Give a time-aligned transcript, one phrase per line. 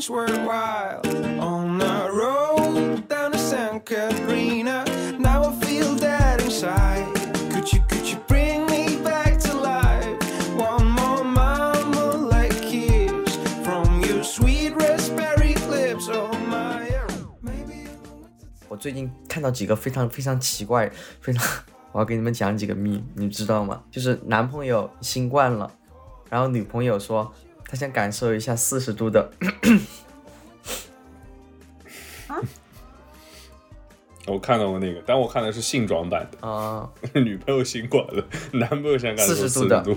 [0.00, 1.02] was worthwhile.
[1.38, 4.84] On the road down to San Catarina,
[5.18, 7.04] now I feel that inside.
[7.52, 10.16] Could you, could you bring me back to life?
[10.56, 16.08] One more mama like kiss from your sweet raspberry lips.
[16.08, 16.88] Oh my,
[17.42, 20.90] maybe in the winter 我最近看到几个非常非常奇怪，
[21.20, 21.46] 非常，
[21.92, 23.82] 我要给你们讲几个秘，你知道吗？
[23.90, 25.70] 就是男朋友新冠了，
[26.30, 27.30] 然后女朋友说
[27.66, 29.30] 她想感受一下四十度的，
[34.30, 39.96] 我看到过那个，但我看的是性装版的，啊、 女朋友新管的，男朋友想感受40四度的度，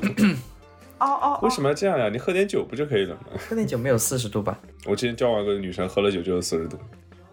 [1.00, 2.10] 哦哦，为什么要这样呀？
[2.10, 3.22] 你喝点酒不就可以了吗？
[3.50, 4.58] 喝点酒没有四十度吧？
[4.86, 6.78] 我之前交往过的女生喝了酒就有四十度，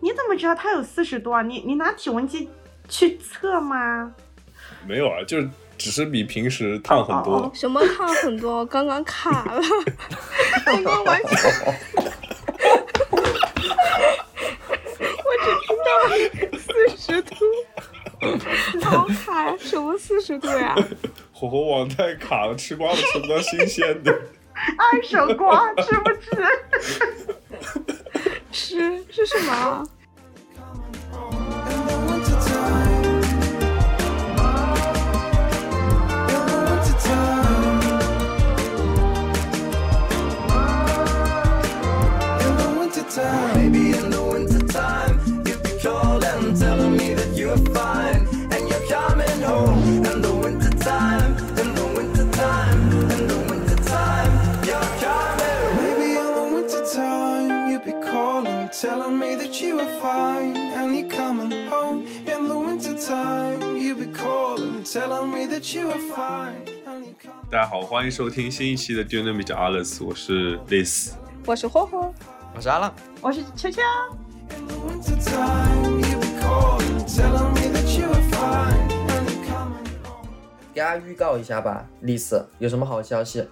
[0.01, 1.43] 你怎么知道她有四十度啊？
[1.43, 2.49] 你你拿体温计
[2.89, 4.13] 去测吗？
[4.87, 7.37] 没有啊，就是只是比平时烫很多。
[7.37, 9.61] 哦哦什么烫很多，刚刚卡了，
[10.65, 11.30] 刚刚完全，
[15.23, 16.40] 我只听到了四
[17.01, 17.34] 十度，
[18.82, 19.56] 好卡呀！
[19.59, 20.74] 什么四十度呀？
[21.32, 24.12] 火候网太卡了，吃瓜都吃不到新鲜的。
[24.76, 26.28] 二手瓜吃不吃？
[28.52, 29.82] 吃是什么啊？
[67.49, 71.12] 大家好，欢迎收听新一期的 Dynamic Alice，我是 Liz。
[71.47, 72.12] 我是霍霍，
[72.56, 73.81] 我是阿浪，我是秋秋
[77.06, 78.89] telling me that you are fine.
[80.75, 83.47] 给大家预告一下吧，，Liz，有什么好消息？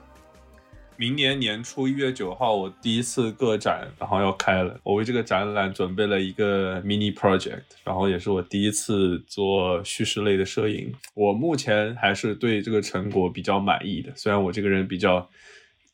[1.00, 4.80] 明年年初一月九号，我第一次个展，然后要开了。
[4.82, 10.92] 我为这个展览准备了一个 mini project，然后也是我第一次做叙事类的摄影。
[11.14, 15.30] 我目前还是对这个成果比较满意的，虽然我这个人比较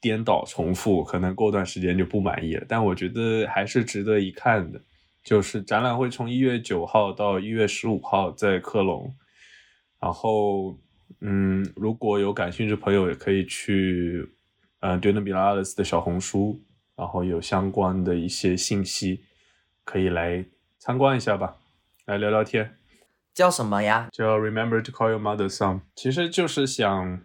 [0.01, 4.81] 颠倒重复，可能过段时间就不满意了，但我觉得还是值得一看的。
[5.23, 9.15] 就是展览会从一月九号到一月十五号在科隆，
[10.01, 10.79] 然后
[11.21, 14.27] 嗯，如果有感兴趣的朋友也可以去。
[14.85, 16.61] 呃 d u n a b i l a l s 的小红书，
[16.95, 19.25] 然后有相关的一些信息，
[19.83, 20.45] 可以来
[20.79, 21.57] 参观一下吧，
[22.05, 22.77] 来聊聊天。
[23.33, 24.11] 叫什么呀？
[24.13, 27.23] 叫 Remember to call your mother son，其实就是想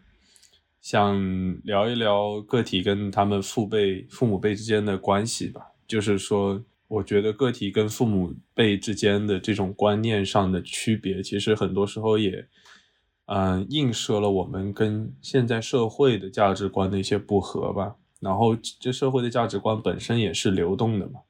[0.79, 5.61] 想聊一聊个体跟他们父辈、父母辈之间的关系吧。
[5.85, 12.47] 就是说，我觉得个体跟父母辈之间的这种观念上的区别，其实很多时候也，
[13.31, 17.95] 嗯、映射了我们跟现在社会的价值观的一些不合吧。
[18.19, 21.21] 然后，这社会的价值观本身也是流动的嘛。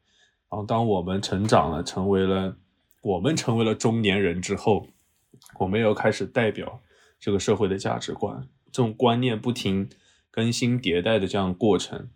[0.50, 2.56] 然后，当我们成长了，成为了
[3.02, 4.88] 我们成为了中年人之后，
[5.60, 6.80] 我们又开始代表
[7.20, 9.90] 这个社会的价值观，这种观念不停
[10.32, 12.10] 更新迭代的这样过程，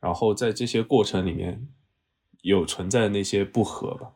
[0.00, 1.68] 然后在这些过程里面
[2.40, 4.12] 有存在的那些不合吧，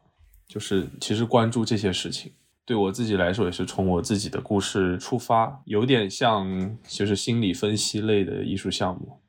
[0.48, 2.32] 就是其实关注这些事情。
[2.66, 9.20] 对我自己来说，也是从我自己的故事出发，有点像就是心理分析类的艺术项目。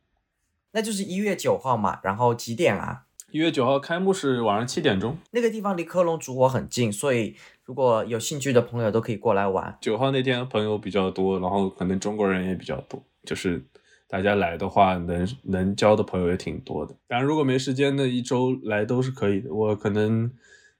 [0.72, 3.03] 那就是一月九号嘛，然后几点啊？
[3.31, 9.78] 一月九号开幕是晚上七点钟，那个地方离科隆主火很近，所以如果有兴趣的朋友都可以过来玩。
[9.81, 13.64] 九号那天朋友比较多，然后可能中国人也比较多，就是
[14.08, 16.96] 大家来的话，能能交的朋友也挺多的。
[17.08, 19.54] 当然，如果没时间的一周来都是可以的。
[19.54, 20.31] 我可能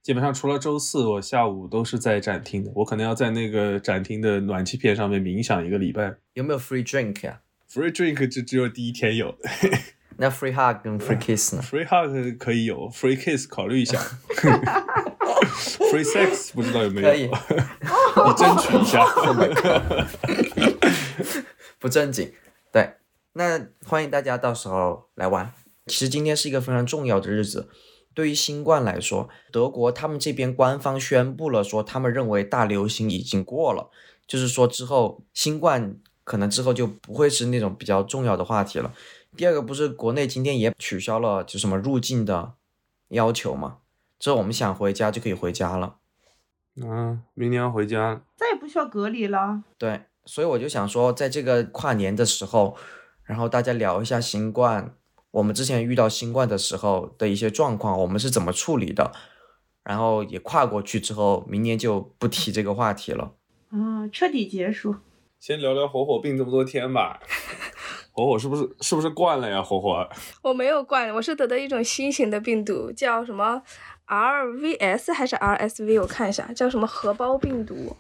[0.04, 2.72] 基本上除了周四，我下午都是在展厅的。
[2.76, 6.16] 我可能要在那个展厅的暖气片上面冥想一个礼拜。
[6.34, 9.36] 有没有 free drink 呀、Free drink 就只有第一天有
[10.20, 14.00] 那 free hug 跟 free kiss 呢？，free hug 可以有，free kiss 考虑一下
[15.92, 19.06] ，free sex 不知道有没有，可以你争取一下。
[21.80, 22.32] 不正经。
[22.72, 22.94] 对，
[23.34, 25.52] 那欢迎大家到时候来玩。
[25.86, 27.70] 其实今天是一个非常重要的日子，
[28.18, 33.92] 对于新冠来说，德国他们这边官方宣布了说，他们认为大流行已经过了，
[34.26, 38.92] 就是说之后新冠可能之后就不会是那种比较重要的话题了。
[39.36, 42.54] 第二个不是国内今天也取消了就什么入境的
[43.10, 43.78] 要求嘛，
[44.18, 45.98] 之后我们想回家就可以回家了。
[46.78, 49.62] 嗯，明年要回家，再也不需要隔离了。
[49.78, 52.76] 对，所以我就想说，在这个跨年的时候，
[53.26, 54.96] 然后大家聊一下新冠，
[55.32, 59.12] 我们之前遇到新冠的时候的一些状况，我们是怎么处理的，
[59.84, 63.34] 然后也跨过去之后，明年就不提这个话题了。
[63.70, 64.96] 啊，彻底结束。
[65.40, 67.20] 先聊聊火火病这么多天吧。
[68.12, 69.62] 火火是不是是不是惯了呀？
[69.62, 70.10] 火火，
[70.42, 73.62] 我没有惯，我是得的一种新型的病毒，叫什么
[74.08, 76.02] RVS 还是 RSV？
[76.02, 77.96] 我看一下，叫什么荷包病毒。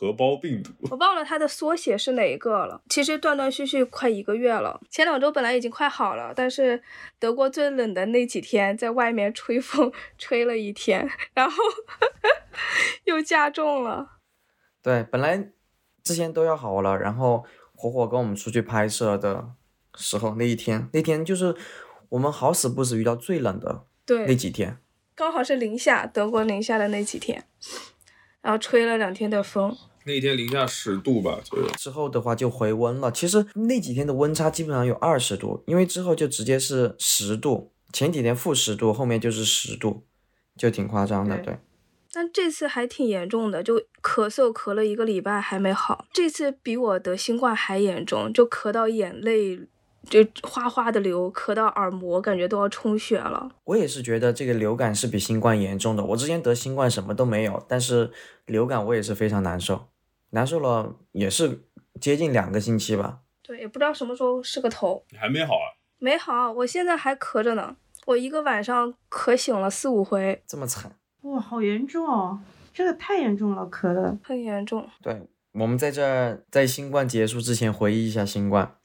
[0.00, 2.80] 荷包病毒，我忘了它的缩写是哪一个了。
[2.88, 6.80] 其实断断续续快一个月了，前两周本来已经快好了，但是
[7.18, 11.56] 德国最冷的那几天，在外面吹风 吹了一天，然后
[13.06, 14.18] 又加重了。
[14.80, 15.50] 对，本来
[16.04, 17.44] 之前都要好了，然后
[17.74, 19.50] 火火跟我们出去拍摄的
[19.96, 21.56] 时候，那一天，那天就是
[22.10, 24.78] 我们好死不死遇到最冷的那，几天。
[25.16, 27.44] 刚好是零下，德国零下的那几天，
[28.48, 29.76] 然后吹了两天的风。
[30.06, 31.68] 那天零下十度吧左右。
[31.76, 33.12] 之后的话就回温了。
[33.12, 40.06] 其实那几天的温差基本上有二十度，因为之后就直接是十度，前几天负十度，后面就是十度，
[40.56, 41.36] 就挺夸张的。
[41.36, 41.58] 对对，
[42.10, 46.06] 但这次还挺严重的，就咳嗽咳了一个礼拜还没好。
[46.14, 49.60] 这次比我得新冠还严重，就咳到眼泪
[50.08, 53.50] 就哗哗的流，咳到耳膜，感觉都要充血了。
[53.64, 56.04] 我也是觉得这个流感是比新冠严重的。
[56.04, 58.10] 我之前得新冠什么都没有，但是
[58.46, 59.88] 流感我也是非常难受，
[60.30, 61.64] 难受了也是
[62.00, 63.20] 接近两个星期吧。
[63.42, 65.04] 对，也不知道什么时候是个头。
[65.10, 65.76] 你还没好啊？
[65.98, 67.76] 没好，我现在还咳着呢。
[68.06, 70.92] 我一个晚上咳醒了四五回，这么惨。
[71.22, 72.40] 哇，好严重哦！
[72.72, 74.16] 这个太严重了，咳的。
[74.22, 74.88] 很严重。
[75.02, 78.76] 对，我们在这儿在新冠结束之前回忆一下新冠。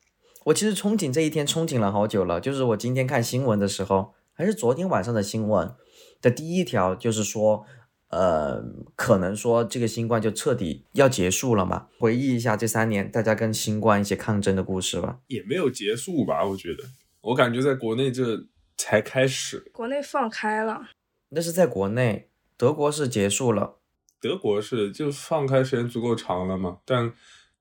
[0.45, 5.74] 我其实憧憬这一天憧憬了好久了，就是我今天看新闻的时候，还是昨天晚上的新闻
[6.22, 7.66] 的第一条，就是说，
[8.10, 8.62] 呃，
[8.95, 11.88] 可能说这个新冠就彻底要结束了嘛。
[12.00, 15.19] 回忆一下这三年大家跟新冠一些抗争的故事吧。
[15.28, 16.44] 也没有结束吧？
[16.45, 16.84] 我觉得，
[17.22, 18.45] 我感觉在国内这
[18.75, 19.69] 才开始。
[19.72, 20.81] 国内放开了，
[21.30, 23.78] 那是在国内，德国是结束了。
[24.19, 27.12] 德国是就放开时间足够长了嘛，但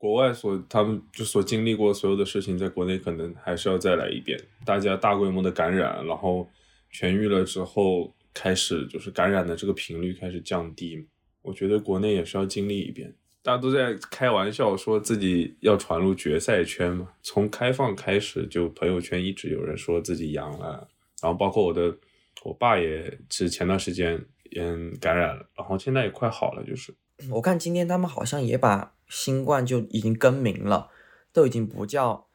[0.02, 4.36] 国外所他们就所经历过所有的事情，在国内可能还是要再来一遍。
[4.64, 6.50] 大家大规模的感染，然后
[6.92, 11.06] 痊愈了之后，开始就是感染的这个频率开始降低。
[11.42, 13.14] 我觉得国内也是要经历一遍。
[13.44, 17.08] 大家都在开玩笑说自己要传入决赛圈嘛。
[17.22, 20.88] 从开放开始，就朋友圈一直有人说自己阳了，
[21.22, 21.96] 然后包括我的
[22.42, 24.20] 我爸也是前段时间
[24.56, 26.92] 嗯感染了，然后现在也快好了，就是。
[27.30, 30.88] 我看今天他们好像也把新冠就已经更名了，
[31.34, 32.26] 都已经不叫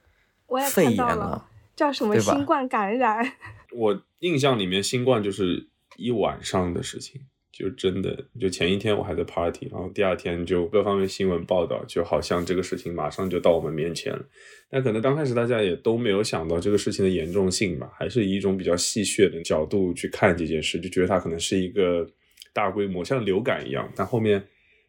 [0.46, 1.50] 我也肺炎看到了，了。
[1.76, 3.34] 叫什么新冠感染。
[3.76, 7.20] 我印象里面新冠就是一晚上的事情，
[7.52, 14.24] 就真的就前一天我还在 party，然后第二天就各方面新闻报道，就好像这个事情马上就到我们面前了。
[14.70, 22.08] 但可能刚开始大家也都没有想到这个事情的严重性吧，还是以一种比较戏谑的角度去看这件事，就觉得它可能是一个
[22.54, 24.48] 大规模像流感一样，但后面。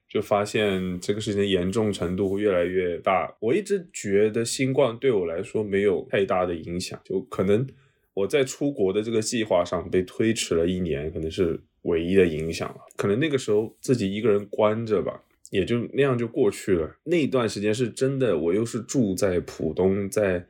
[0.08, 3.30] 就发现这个事情的严重程度会越来越大。
[3.40, 7.66] 我一直觉得新冠对我来说没有太大的影响，就可能
[8.14, 12.76] 我在出国的这个计划上被推迟了一年，可能是唯一的影响了。
[12.96, 16.96] 可能那个时候自己一个人关着吧，也就那样就过去了。
[17.04, 20.42] 那段时间是真的，我又是住在浦东，在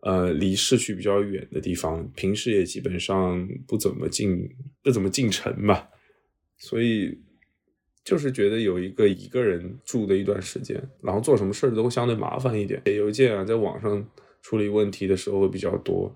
[0.00, 4.48] 呃离市区比较远的地方，平时也基本上不怎么进
[4.82, 5.88] 不怎么进城吧，
[6.56, 7.16] 所以。
[8.08, 14.02] 就是觉得有一个一个人住的一段时间，然后做什么事儿都会相对麻烦一点，写邮件啊，在网上
[14.40, 16.10] 处理问题的时候会比较多，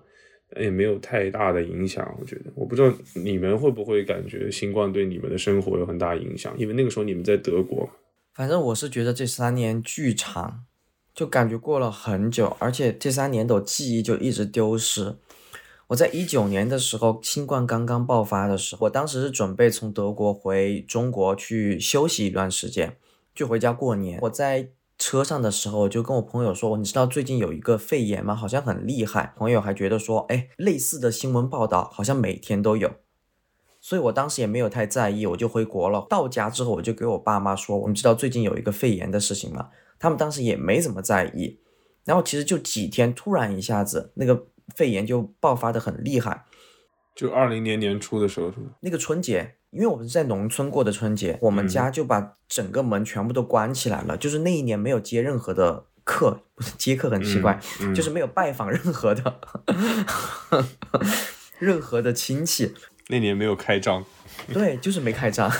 [0.49, 2.03] 但也没有太大的影响。
[2.19, 7.87] 我觉得，我不知道你们会不会感觉新冠对你们的生活有很大影响，因为那个时候你们在德国。
[8.33, 10.63] 反正我是觉得这三年巨长，
[11.13, 15.13] 就感觉过了很久，而且这三年的记忆就一直丢失。
[15.87, 22.97] 我在一九年的时候，新冠刚刚爆发的时候，我当时是准备从德国回中国去休息一段时间，
[23.35, 24.17] 就回家过年。
[24.21, 28.33] 我在车上的时候，我就跟我朋友说：“你知道最近有一个肺炎吗？
[28.33, 32.89] 好像很厉害。”朋友还觉得说：“哎，类似的新闻报道好像每天都有。”
[33.81, 36.07] 所以我当时也没有太在意，我就回国了。
[36.09, 41.59] 到家之后，我就给我爸妈说：“我们知道最近有一个肺炎的事情吗？”他们当时也没怎么在意。
[42.05, 44.47] 然后其实就几天，突然一下子那个。
[44.75, 46.45] 肺炎就爆发的很厉害，
[47.15, 48.71] 就二零年年初的时候是吗？
[48.81, 59.39] 那个春节，因为我们是在农村过的春节，我们家就把整个门全部都关起来了，就是那一年没有接任何的客，不是接客很奇怪，嗯嗯 就是没有拜访任何的
[61.59, 62.73] 任何的亲戚，
[63.09, 64.03] 那年没有开张，
[64.51, 65.51] 对，就是没开张，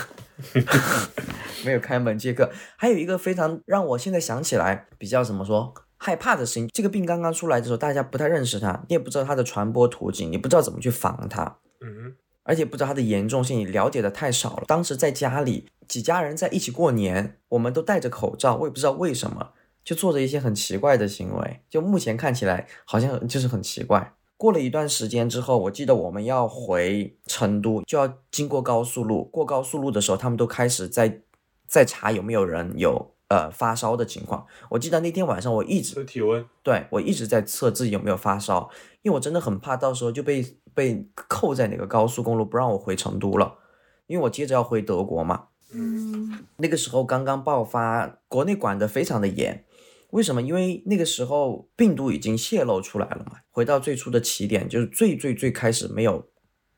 [1.64, 2.50] 没有开门接客。
[2.76, 5.72] 还有一个非常让我现在想起来比较怎么说？
[6.04, 6.68] 害怕的事情。
[6.68, 11.56] 这个病刚刚出来的时候，大家不太认识它，你也不知道它的传播途径，你不知道怎么去防它。
[11.80, 14.64] 嗯而且不知道它的严重性，你了解的太少了。
[14.66, 21.62] 当时在家里几家人在一起过年，我们都戴着口罩，我也不知道为什么，就做着一些很奇怪的行为。
[21.70, 24.12] 就目前看起来好像就是很奇怪。
[24.36, 29.24] 过了一段时间之后，我记得我们要回成都，就要经过高速路。
[29.24, 31.22] 过高速路的时候，他们都开始在
[31.66, 34.46] 在查有没有人有呃发烧的情况。
[34.70, 38.70] 我记得那天晚上我一直测体温，对我一直在测自己有没有发烧，
[39.02, 43.58] 因为我真的很怕到时候就被被扣在哪个高速公路，不让我回成都了，
[44.06, 45.48] 因为我接着要回德国嘛。
[45.72, 49.64] 嗯那个时候刚刚爆发，国内管得非常的严。
[50.10, 50.40] 为什么？
[50.40, 53.38] 因为那个时候病毒已经泄露出来了嘛。
[53.50, 56.28] 回到最初的起点，就是最最最开始没有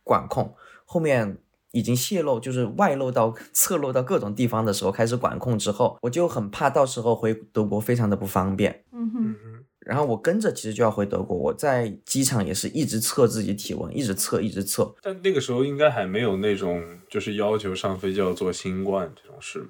[0.03, 0.55] 管控，
[0.87, 1.37] 后面
[1.77, 8.85] 已经泄露，就是外露到侧漏到各种地方的时候开始管控之后，我就很怕到时候回德国非常的不方便。
[8.93, 14.93] 嗯哼，嗯然后我跟着其实就要回德国，我在机场也是一直测自己体温，一直测，一直测。
[15.03, 19.69] 但那个时候应该还没有那种就是要求上飞机要做新冠这种事嘛，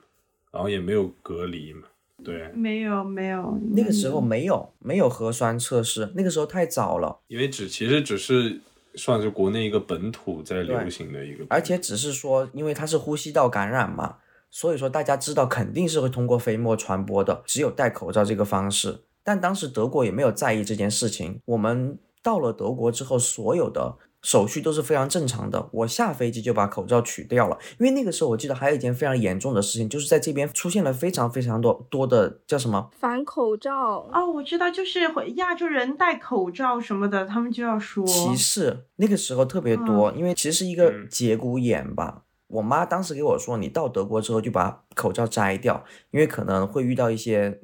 [0.53, 1.83] 然后也没有隔离嘛，
[2.25, 8.61] 对，没有没有，那个时候没有没有核酸测试，那个时候太早了，因为只其实只是
[8.97, 14.17] 算是国内一个本土在流行的一个，而且只是说因为它是呼吸道感染嘛，
[14.51, 19.03] 所以说大家知道肯定是会通过飞沫传播的，只有戴口罩这个方式。
[19.23, 25.69] 但当时德国也没有在意这件事情，我们到了德国之后，所有的手续都是非常正常的。
[25.71, 42.25] 我下飞机就把口罩取掉了，因为那个时候我记得还有一件非常严重的事情，就是在这边出现了非常非常多多的叫什么反口罩，哦，我知道，就是会亚洲人戴口罩什么的，他们就要说歧视，那个时候特别多，因为其实是一个嗯节骨眼吧。
[42.49, 47.61] 我妈当时给我说，你到德国之后就把口罩摘掉，因为可能会遇到一些，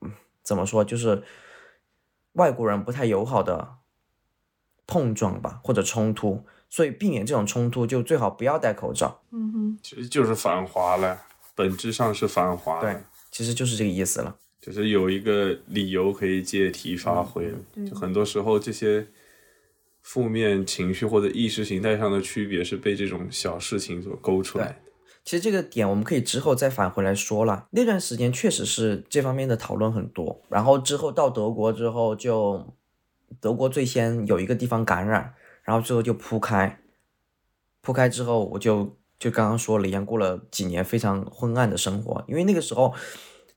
[0.00, 0.10] 嗯
[0.42, 1.22] 怎么说，就是
[2.32, 3.68] 外国人不太友好的
[4.86, 9.20] 碰撞吧，或者冲突，所以避免这种冲突，就最好不要戴口罩。
[9.30, 11.22] 嗯哼，其实就是反华了，
[11.54, 12.96] 本质上是反华，对，
[13.30, 14.36] 其实就是这个意思了。
[14.60, 17.52] 就是有一个理由可以借题发挥
[17.84, 19.04] 就很多时候这些
[20.02, 24.74] 负面情绪或者意识形态上的区别是被这种小事情所勾出来的。
[25.24, 27.66] 其实这个点我们可以之后再返回来说了。
[27.70, 32.64] 那段时间确实是这方面的讨论很多，然后之后到德国之后就，
[33.40, 36.80] 德国最先有一个地方感染，然后最后就铺开，
[37.80, 42.94] 铺开之后我就就刚刚说了一样，过了几年非常昏暗的生活，因为那个时候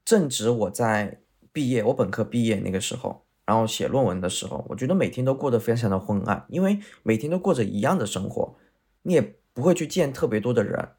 [0.04, 3.24] 正值我在毕业，我本科毕业那个时候。
[3.48, 8.56] 然后写论文的时候，我觉得每天都过得非常的昏暗，因为每天都过着一样的生活，
[9.04, 10.90] 你也不会去见特别多的人，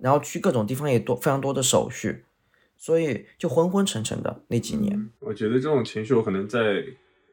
[0.00, 2.24] 然后去各种地方也多非常多的手续，
[2.78, 5.10] 所以就昏昏沉沉的那几年。
[5.18, 6.82] 我觉得这种情绪我可能在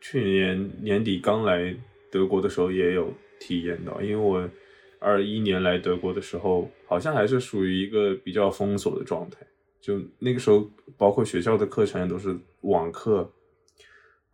[0.05, 1.74] 去年年底刚来
[2.12, 4.48] 德国的时候也有体验到，因为我
[5.00, 9.38] 二一年来德国的时候，好像还是属于一个比较封锁的状态，
[9.79, 13.31] 就那个时候包括学校的课程都是网课。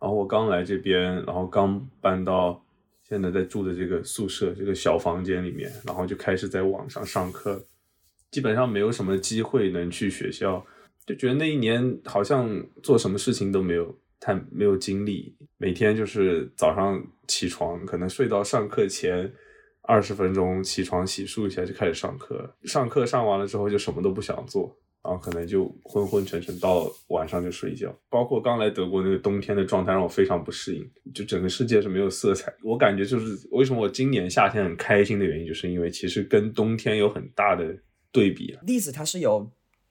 [0.00, 2.60] 然后我刚来这边，然后刚搬到
[3.08, 7.64] 现在在住的这个宿舍这个小房间里面，然后就开始在网上上课，
[8.32, 10.66] 基本上没有什么机会能去学校，
[11.06, 19.32] 就觉得那一年好像做什么事情都没有太没有精力，每天就是早上起床，可能睡到上课前
[19.82, 24.76] 二十分钟起床洗漱一下就开始上课，上课上完了之后就什么都不想做。
[25.02, 32.52] 然后可能就昏昏沉沉到晚上就睡觉，包括刚来德国那个冬天的状态让我非常不适应，就整个世界是没有色彩。
[32.62, 37.74] 我感觉就是为什么我今年夏天很开心的原因，就是因为其实跟冬天有很大的
[38.12, 38.60] 对比啊。
[38.66, 39.50] 栗子它是有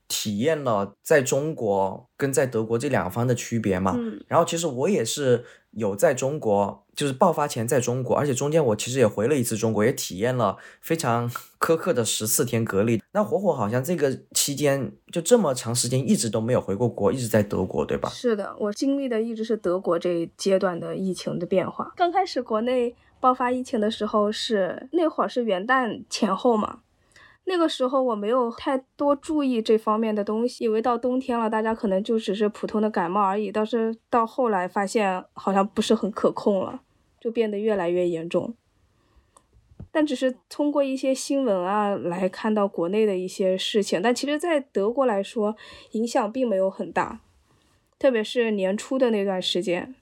[0.09, 11.29] 体验了在中国跟在德国这两方的区别嘛，嗯然后其实我也是有在中国，就是爆发前在中国，而且中间我其实也回了一次中国，也体验了非常
[11.61, 13.01] 苛刻的十四天隔离。
[13.11, 18.09] 那火火好像这个期间就这么长时间一直都没有回过国，一直在德国，对吧？
[18.09, 21.93] 是的，我经历的一直是德国这一阶段的疫情的变化。
[21.95, 26.79] 刚开始国内爆发疫情的时候是那会儿是元旦前后嘛，
[27.51, 33.51] 那个时候我没有太多注意这方面的东西，以为到冬天了，大家可能就只是普通的感冒而已。
[33.51, 36.81] 但是到后来发现好像不是很可控了，
[37.19, 38.53] 就变得越来越严重。
[39.89, 45.55] 但只是通过一些新闻啊来看到国内的一些事情，但其实，在德国来说，
[45.93, 47.21] 影响并没有很大，
[47.97, 49.95] 特别是年初的那段时间，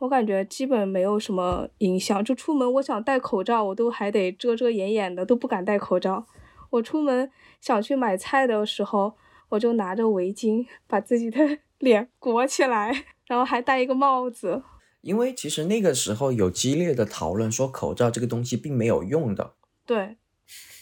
[0.00, 2.22] 我感觉基本没有什么影响。
[2.22, 6.26] 就出门，我想戴口罩，我都还得遮遮掩掩的，都不敢戴口罩。
[6.70, 7.30] 我出门
[7.60, 9.14] 想去买菜的时候，
[9.50, 13.04] 我就拿着围巾把自己的 脸裹起来。
[13.26, 14.62] 然后还戴一个帽子。
[15.00, 19.54] 因为其实那个时候有激烈的讨论，说口罩这个东西并没有用的。
[19.86, 20.16] 对，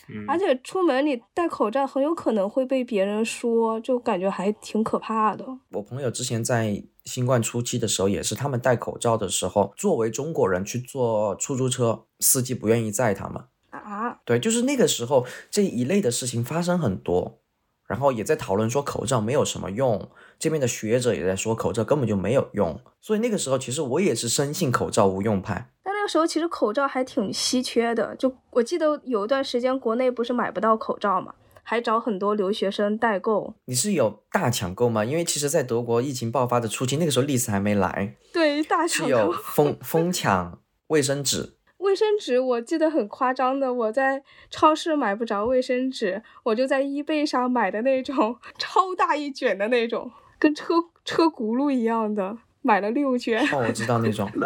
[0.08, 5.46] 嗯而且出门你戴口罩很有可能会被别人说，就感觉还挺可怕的。
[5.70, 13.44] 我朋友之前在新冠初期的时候，也是他们戴口罩的时候，作为中国人去坐出租车，司机不愿意载他们。
[13.82, 17.40] 啊，对，就是那个时候这一类的事情发生很多，
[17.86, 25.70] 然后也在讨论说口罩没有什么用，这边的学者也在说口罩根本就没有用，所以那个时候其实我也是深信口罩无用派。
[25.82, 33.54] 但那个时候其实口罩还挺稀缺的，就我记得有一段时间国内不是买不到口罩嘛，还找很多留学生代购。
[33.64, 35.04] 你是有大抢购吗？
[35.04, 39.32] 因为其实，在德国疫情爆发的初期，那个时候丽丝还没来，对，大抢是有购。
[39.32, 41.54] 疯疯抢卫生纸。
[41.82, 50.74] 卫生纸我记得很夸张的，我在超市买不着卫生纸，我就在 eBay 上买的那种 超大一卷的那种，跟车
[51.04, 53.44] 车轱辘一样的，买了六卷。
[53.52, 54.30] 哦，我知道那种。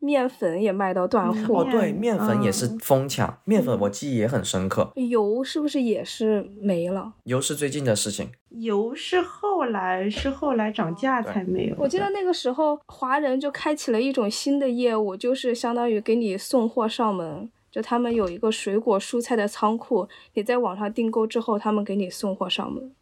[0.00, 4.92] 面粉也卖到断货，哦，对，面粉也是嗯疯抢，面粉我记忆也很深刻。
[4.94, 7.14] 油是不是也是没了？
[7.24, 8.30] 油是最近的事情。
[8.50, 11.76] 油是后来是后来涨价才没有。
[11.78, 17.50] 我记得那个时候华人就开启了一种新的业务，就是相当于给你送货上门。
[17.70, 22.94] 就他们有一个水果蔬菜的仓库，你在网上订购之后，他们给你送货上门。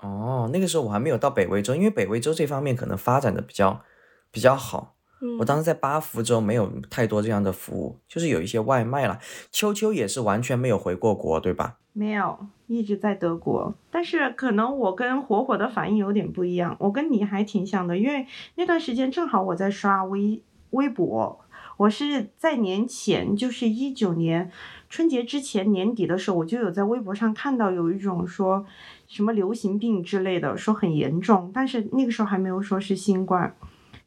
[0.00, 3.82] 哦，那个时候我还没有到北威州，因为北威州这方面可能发展的比较
[4.30, 4.95] 比较好。
[5.20, 9.18] 嗯，我当时在巴福州没有太多这样的服务，就是有一些外卖啦。
[9.50, 11.76] 秋秋也是完全没有回过国，对吧？
[11.94, 13.74] 没有，一直在德国。
[13.90, 21.40] 但是可能我跟火火的反应有点不一样，我跟你还挺像的，因为那段时间正好我在刷微微博，
[21.78, 24.50] 我是在年前，就是一九年
[24.90, 28.66] 春节之前年底的时候，我就有在微博上看到有一种说
[29.08, 33.56] 什么流行病之类的，说很严重，但是那个时候还没有说是新冠。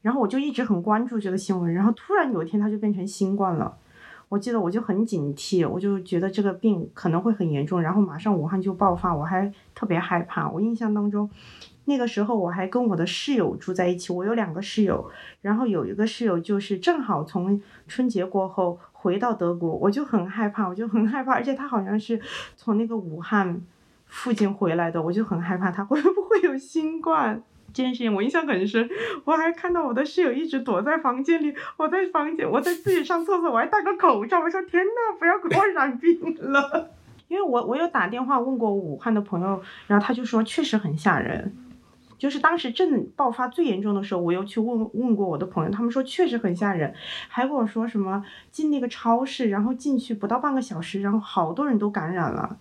[0.01, 3.77] 然后我就一直很关注这个新闻，然后突然有一天它就变成新冠了。
[4.29, 10.47] 我记得我就很警惕，我就觉得这个病可能会很严重，然后马上武汉就爆发，我还特别害怕。
[10.47, 11.27] 我印象当中，
[11.85, 15.09] 那个时候我还跟我的室友住在一起，我有两个室友，
[15.41, 22.21] 然后有一个室友就是正好从春节过后回到德国，我就很害怕，我就很害怕，而且他好像是
[22.55, 23.59] 从那个武汉
[24.05, 27.41] 附近回来的，我就很害怕他会不会有新冠。
[27.73, 28.89] 这件事情我印象很深，
[29.25, 36.89] 我还看到我的室友一直躲在房间里，我在房间，我在自己上厕所，我还戴个口罩，我说天呐，不要给我染病了。
[37.29, 41.55] 因为我我有打电话问过武汉的朋友，然后他就说确实很吓人，
[42.17, 46.91] 就是当时正爆发最严重的时候，我又去问问过我的朋友，他们说确实很吓人，
[47.27, 52.57] 还跟我说什么进那个超市，然后进去不到半个小时，然后好多人都感染了，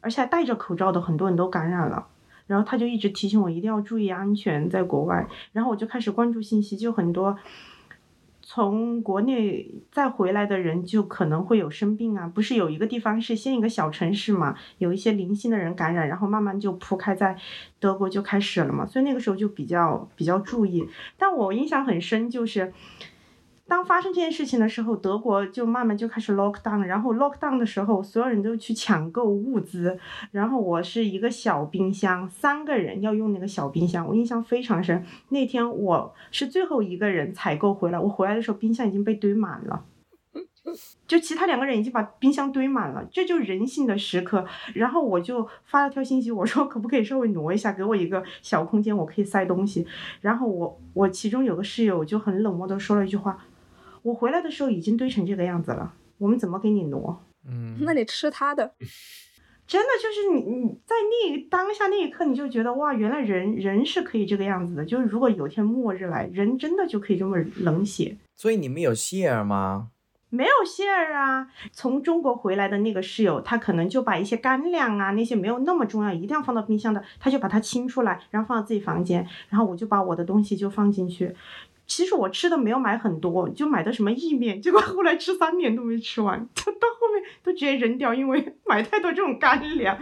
[0.00, 2.06] 而且还戴着口罩的很多人都感染了。
[2.46, 5.26] 然后他就一直提醒我一定要注意安全，在国外。
[5.52, 7.36] 然后我就开始关注信息，就很多
[8.42, 12.30] 从国内再回来的人就可能会有生病啊。
[12.34, 17.36] 不是有一个地方是先一个小城市嘛，有一些零星的人感染，然后慢慢就铺开在
[17.80, 18.84] 德国就开始了嘛。
[18.86, 20.88] 所以那个时候就比较比较注意。
[21.16, 22.72] 但我印象很深就是。
[23.66, 29.98] 当发生这件事情的时候，德国就慢慢就开始 lock down，然后 lock down 的时候，所有人都去抢购物资，
[30.32, 35.04] 然后我是一个小冰箱，三个人要用那个小冰箱，我印象非常深。
[35.30, 39.84] 那天我是最后一个人采购回来，我回来的时候冰箱已经被堆满了。
[41.06, 44.44] 就其他两个人已经把冰箱堆满了，这就人性的时刻。
[44.74, 49.86] 然后我就发了条信息，我说可不可以稍微挪一下，给我一个小空间，我可以塞东西。
[50.20, 53.38] 然后我我其中有个室友就很冷漠的说了一句话。
[54.04, 57.24] 我回来的时候已经堆成这个样子了，我们怎么给你挪？
[57.48, 58.74] 嗯，那你吃他的，
[59.66, 64.84] 真的就是你你在那当下那一刻，你就觉得哇，原来人人是可以这个样子的。
[64.84, 68.16] 就是如果有一天末日来，人真的就可以这么冷血。
[68.34, 69.88] 所以你们有谢儿吗？
[70.28, 71.46] 没有馅儿啊！
[71.72, 81.32] 从中国回来的那个室友，他可能就把一些干粮啊，那些没有那么重要，一定要放到冰箱的，他就把它清出来，然后放到自己房间，然后我就把我的东西就放进去。
[81.86, 89.98] 其实我吃的没有买很多，就买的什么意面，结果后来吃三年都没吃完， 就到后面都直接扔掉，因为 买太多这种干粮，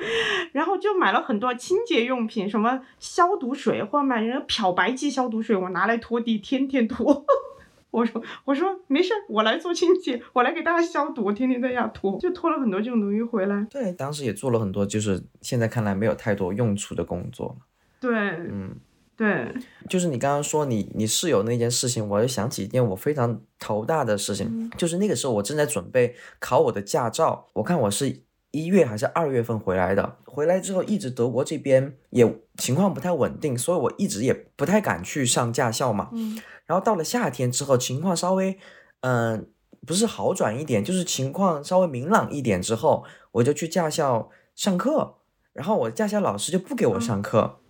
[0.52, 7.24] 然后就买了很多清洁用品，什么消毒水或者买那个漂白剂消毒水，我拿来拖地，天天拖。
[7.92, 13.66] 我说我说没事，我来做清洁，我来给大家消毒，我天天在家拖，就拖了很多这种东西回来。
[13.70, 17.54] 对，当时也做了很多，就是现在看来没有太多用处的工作。
[18.00, 18.74] 对，嗯，
[19.22, 19.54] 对，
[19.88, 30.16] 就是你刚刚说你你室友那件事情，我又想起一件我非常头大的事情，就是那个时候我正在准备考我的驾照，我看我是一月还是二月份回来的。
[30.24, 36.10] 回来之后，一直德国这边也情况不太稳定，所以我一直也不太敢去上驾校嘛。
[36.12, 38.58] 嗯然后到了夏天之后，情况稍微，
[39.02, 39.48] 嗯、
[39.86, 45.18] 不是好转一点，就是情况稍微明朗一点之后，我就去驾校上课。
[45.52, 47.60] 然后我驾校老师就不给我上课，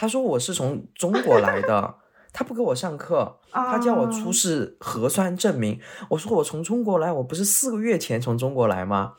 [0.00, 1.96] 他说我是从中国来的，
[2.32, 5.80] 他不给我上课， 他叫我出啊示核酸证明。
[6.10, 9.14] 我说我从中国来，我不是四个月前从中国来吗？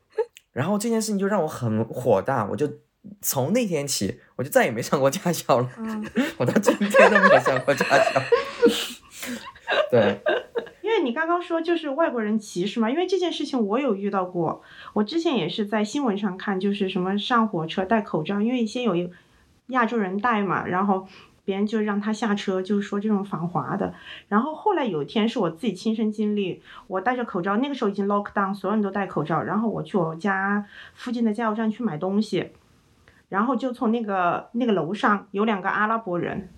[0.52, 2.66] 然后这件事情就让我很火大，我就
[3.20, 5.68] 从那天起，我就再也没上过驾校了。
[5.76, 6.02] 嗯，
[6.38, 8.22] 我到今天都没有上过驾校。
[9.90, 10.18] 对，
[10.80, 14.62] 因为你刚刚说就是外国人歧视嘛，因为这件事情我有遇到过，
[14.94, 19.10] 我之前也是在新闻上看，就是什么上火车戴口罩，因为先有一
[19.68, 21.06] 亚洲人戴嘛，然后
[21.44, 23.94] 别人就让他下车，就是说这种防滑的。
[24.28, 32.50] 然后后来有一天是我自己亲身经历，我戴着口罩，那个时候已经 lock down，所有人都戴口罩，然后我去我家附近的加油站去买东西，
[33.28, 36.48] 然后就从那个那个楼上有两个阿拉伯人。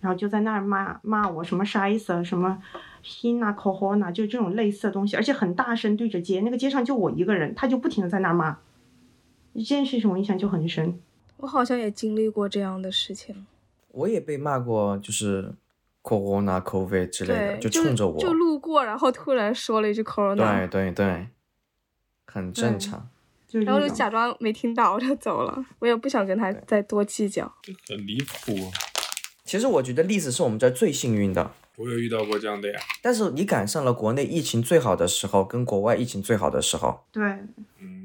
[0.00, 2.60] 然后就在那儿骂骂我什么沙伊瑟什么
[3.04, 8.58] hina c o h o n a 就这种类似的东西，而且很大声对着街，那个街上就我一个人，他就不停的在那儿骂。
[9.54, 10.98] 这件事情我印象就很深。
[11.38, 13.46] 我好像也经历过这样的事情。
[13.88, 15.52] 我也被骂过，就是
[16.02, 18.18] corona、covid 之类的，就，冲着我。
[18.18, 21.26] 就路过，然后突然说了一句 corona，对对对，
[22.26, 23.08] 很正常。
[23.66, 25.62] 然后就假装没听到，我就走了。
[25.78, 27.52] 我也不想跟他再多计较。
[27.60, 28.72] 这很离谱啊！
[29.44, 32.80] 其实我觉得历史是我们这儿最幸运的，我有遇到过这样的呀。
[33.02, 37.04] 但是你赶上了国内疫情最好的时候，跟国外疫情最好的时候。
[37.12, 37.22] 对，
[37.78, 38.01] 嗯，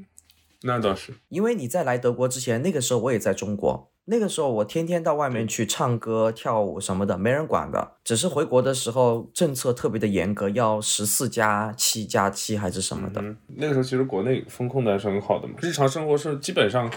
[0.62, 1.12] 那倒是。
[1.28, 7.96] 因为你在来德国之前，那个时候我也在中国，那个时候我天天到外面去唱歌、跳舞什么的，没人管的。
[8.02, 13.20] 只是回国的时候政策特别的严格，要十四加七加七还是什么的。
[13.20, 16.90] 嗯，那个时候其实国内风控的还是很好的嘛，日常生活是基本上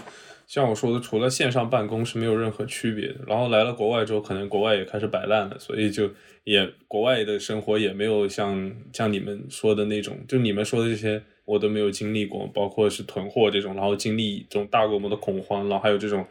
[0.46, 3.20] 像我说的，除了线上办公是没有任何区别的。
[3.26, 6.10] 然后来了国外之后，可能国外也开始摆烂了，所以就
[6.44, 16.26] 也国外的生活也没有像像你们说的那种，就你们说的这些我都没有经历过，包括是囤货这种，然后经历这种大规模的恐慌，然后还有这种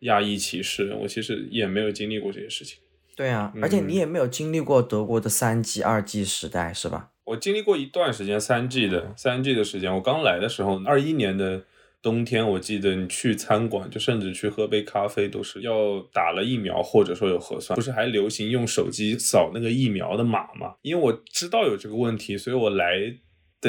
[0.00, 2.78] 亚裔歧视，我其实也没有经历过这些事情。
[3.16, 7.10] 对啊，而且嗯你也没有经历过德国的三 G、二 G 时代，是吧？
[7.24, 11.64] 我经历过一段时间三 G 的三 G 的时间，我刚来的时候，二一年的
[12.02, 20.74] 冬天，我记得你去餐馆，就甚至去喝杯咖啡，都是要打了疫苗或者说有核酸，不是还流行用手机扫那个疫苗的码吗？
[20.82, 23.14] 因为我知道有这个问题，所以我来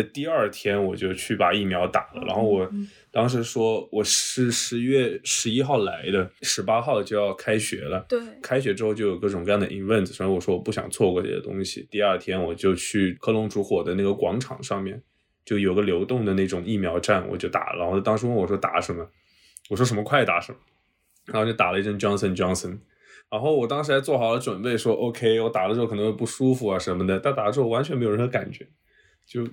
[0.04, 11.88] 的第二天我就去把疫苗打了，然后我嗯当时说我是十月十一号来的，十八号就要开学了，对，开学之后就有各种各样的 event，所以我说我不想错过这些东西。
[11.90, 15.02] 第二天我就去科隆烛火的那个广场上面，
[15.46, 17.84] 就有个流动的那种疫苗站，我就打了。
[17.84, 19.10] 然后当时问我说打什么，
[19.70, 20.58] 我说什么快打什么，
[21.28, 22.80] 然后就打了一针 Johnson Johnson。
[23.32, 28.68] 然后我当时还做好了准备，说 OK，我打了之后可能会不舒服啊什么的，但打了之后完全没有任何感觉，
[29.26, 29.48] 就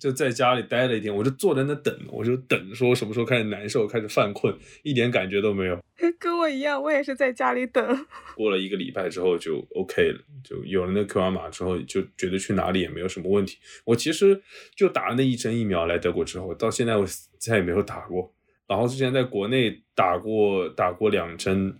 [0.00, 5.78] 就在家里待了一天，我就坐在那等，我就等说什么时候开始难受，开始犯困，一点感觉都没有。
[6.18, 8.06] 跟我一样，我也是在家里等。
[8.34, 13.58] 过了一个礼拜之后就 OK 了，就有了那个 QR 码之后，就觉得去哪里也没有什么问题。
[13.84, 14.42] 我其实
[14.74, 17.06] 就打了那一针疫苗来德国之后，到现在我
[17.38, 18.34] 再也没有打过。
[18.66, 21.78] 然后之前在国内打过打过两针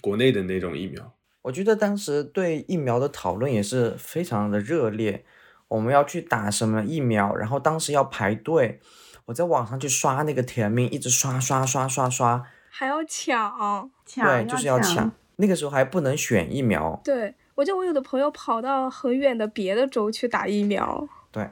[0.00, 5.24] 国内的那种疫苗，我觉得当时对疫苗的讨论也是非常的热烈，
[5.68, 8.80] 我们要去打什么疫苗，然后当时要排队，
[9.24, 15.10] 我在网上去刷那个甜蜜，一直刷刷刷刷刷，还要抢，抢对，就是要抢。
[15.38, 21.46] 那个时候还不能选疫苗，对我记得我有的朋友跑到很远的别的州去打疫苗，对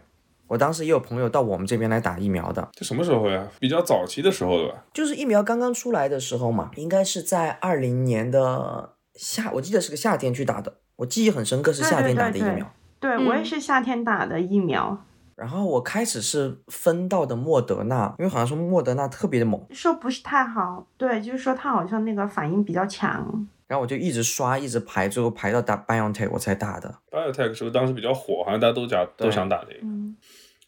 [0.46, 3.46] 我当时也有朋友到我们这边来打疫苗的，这什么时候呀？
[3.58, 4.84] 比较早期的时候了吧？
[4.94, 12.54] 就是疫苗刚刚出来的时候嘛，应该是在二零年的夏，我记得是个夏天去打的，我记忆很深刻是夏天打的疫苗。
[12.54, 15.04] 对我也嗯是夏天打的疫苗，
[15.36, 23.48] 然后我开始是分到的莫德纳，因为好像说莫德纳特别的猛，说不是太好，对，就是说它好像那个反应比较强。
[23.66, 26.94] 然后我就一直刷，一直排，最后排到打 BioNTech 我才打的。
[27.10, 28.44] BioTech 是不是当时比较火？
[28.44, 29.78] 好像大家都讲都想打这个。
[29.82, 30.14] 嗯，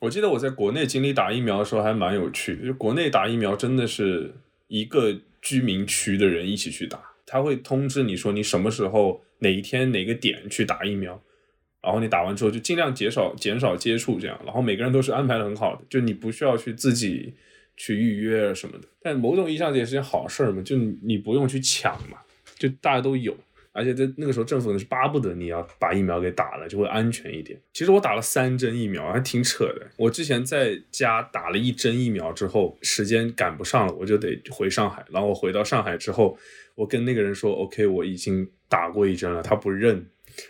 [0.00, 4.34] 我记得我在国内经历打疫苗的时候还蛮有趣的，就国内打疫苗真的是
[4.68, 11.20] 一个居民区的人一起去打，他会通知你说你什么时候哪一天哪个点去打疫苗，
[11.86, 17.32] 然后你打完之后就尽量减少减少接触这样，然后每个人都是安排的很好的，就你不需要去自己
[17.76, 18.88] 去预约什么的。
[19.00, 22.18] 但某种意义上这也是件好事嘛，就你不用去抢嘛，
[22.58, 23.36] 就大家都有。
[23.70, 27.60] 而且在那个时候政府呢是巴不得你要把疫苗给打了，就会安全一点。
[27.74, 29.86] 其实我打了三针疫苗，还挺扯的。
[29.98, 35.04] 我之前在家打了一针疫苗之后，时间赶不上了，我就得回上海。
[35.10, 36.38] 然后我回到上海之后，
[36.74, 40.06] 我跟那个人说：“OK，我已经打过一针了。”他不认，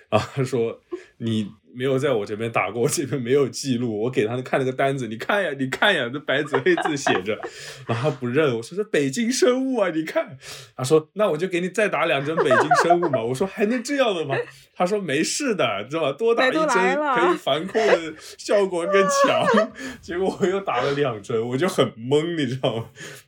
[0.09, 0.81] 然后他说
[1.19, 4.03] ：“你。”没有在我这边打过，我这边没有记录。
[4.03, 7.39] 我给他看了个单子，你看呀，你看呀，这白纸黑字写着，
[7.87, 8.57] 然后他不认。
[8.57, 10.39] 我说这北京生物啊，你看。
[10.75, 13.23] 他说那我就给你再打两针北京生物嘛。
[13.23, 14.35] 我说还能这样的吗？
[14.75, 16.13] 他说没事的，知道吧？
[16.13, 19.47] 多打一针可以防控的效果更强。
[20.01, 22.87] 结果我又打了两针，我就很懵，你知道吗？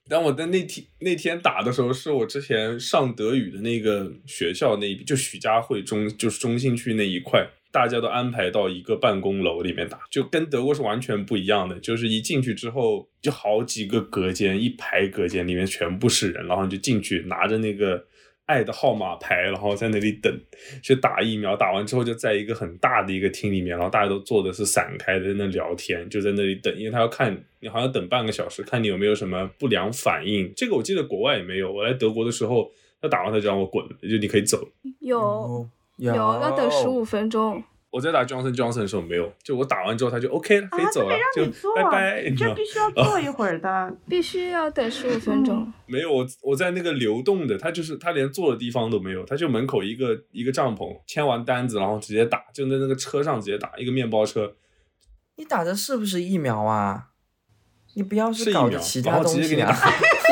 [0.08, 7.46] 但我在那天那天打的时候，是我之前上德语的那个学校那一就许家汇中就是中心区那一块。
[7.70, 11.78] 大家都安排到一个办公楼里面打，就跟德国是完全不一样的。
[11.80, 18.02] 就是一进去之后，就好几个隔间，一排隔间里面全部是人，然后你就进去拿着那个
[18.46, 20.32] 爱的号码牌，然后在那里等
[20.82, 21.54] 去打疫苗。
[21.54, 30.50] 打完之后就在一个很大的一个厅里面，然后大家都坐的是散开的，在那聊天，就在那里等，因为他要看你好像等半个小时，看你有没有什么不良反应。
[30.56, 31.70] 这个我记得国外也没有。
[31.70, 34.66] 我来德国的时候，他打完他就让我滚，就你可以走。
[35.00, 35.68] 有。
[35.98, 37.62] 有要等十五分钟。
[37.90, 41.42] 我在打 Johnson Johnson 的时候没有，就我打完之后他就 OK 了，可以走了，就
[41.74, 42.30] 拜拜。
[42.36, 45.72] 这必须要坐一会儿的， 必须要等十五分钟。
[45.86, 54.52] 没有我我在那个流动的，他就是他连坐的地方都没有，他就门口一个一个帐篷，签完单子然后直接打，就在那个车上直接打一个面包车。
[55.36, 57.06] 你打的是不是疫苗啊？
[57.94, 59.74] 你不要是搞其他东西啊！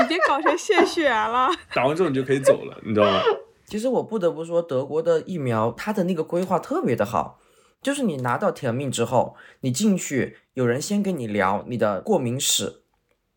[0.03, 1.49] 你别搞成献血了。
[1.75, 3.23] 打完之后你就可以走了，你知道吗？
[3.67, 7.41] 其实我不得不说，德国的疫苗它的那个规划特别的好，
[7.83, 12.83] 就是你拿到甜命之后，你进去有人先跟你聊你的过敏史，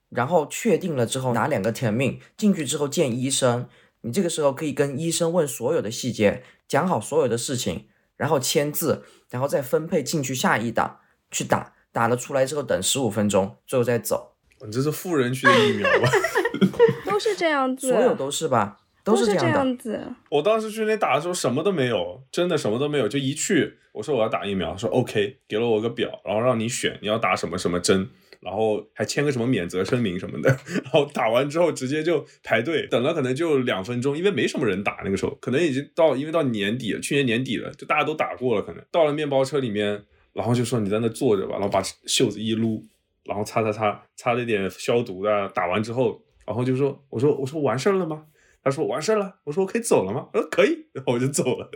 [0.10, 3.68] 然后确定了之后拿两个甜命进去之后见医生，
[4.02, 11.00] 你这个时候可以跟医生问所有的细节，讲好所有的事情，然后签字，然后再分配进去下一档
[11.32, 14.36] 去打，打了出来之后等十五分钟，最后再走。
[14.66, 16.10] 你这是富人区的疫苗吧？
[17.06, 18.78] 都是这样子，所有都是吧？
[19.10, 20.00] 都是这样子。
[20.30, 28.08] 我当时去那打的时候什么都没有，真的什么都没有，就一去我说我要打疫苗，说 OK，给了我个表，然后让你选你要打什么什么针，
[28.40, 30.50] 然后还签个什么免责声明什么的，
[30.84, 40.02] 然后打完之后直接就排队，等了可能就两分钟，因为没什么人打那个时候，可能已经到因为到年底了，去年年底了，就大家都打过了，可能到了面包车里面，
[40.34, 42.86] 然后就说你在那坐着吧，然后把袖子一撸，
[43.26, 48.26] 然后擦擦擦擦了点消毒的，打完之后，然后就说我说我说完事儿了吗？
[48.62, 50.28] 他说完事了，我说我可以走了吗？
[50.34, 51.70] 他说可以，然后我就走了，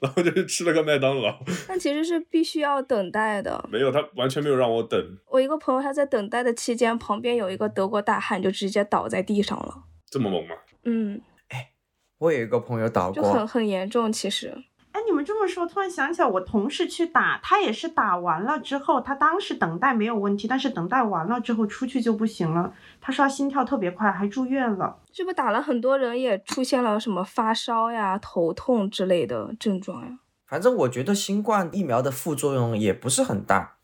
[0.00, 1.38] 然后就去吃了个麦当劳。
[1.68, 3.68] 但其实是必须要等待的。
[3.70, 5.00] 没有，他完全没有让我等。
[5.28, 9.84] 我一个朋友他在等待的期间，旁边有一个德国大汉就直接倒在地上了。
[10.10, 10.54] 这么猛吗？
[10.84, 11.70] 嗯，哎，
[12.18, 14.52] 我有一个朋友倒过，就很很严重，其实。
[14.94, 22.72] 哎，你们这么说，突然想起来，我同事去打，他也是打完了之后，他当时等待没有问题，但是等待完了之后出去就不行了。
[23.00, 24.96] 他说他心跳特别快，还住院了。
[25.12, 30.20] 这不打了很多人也出现了什么发烧呀、头痛之类的症状呀。
[30.46, 33.74] 反正我觉得新冠疫苗的副作用也不是很大，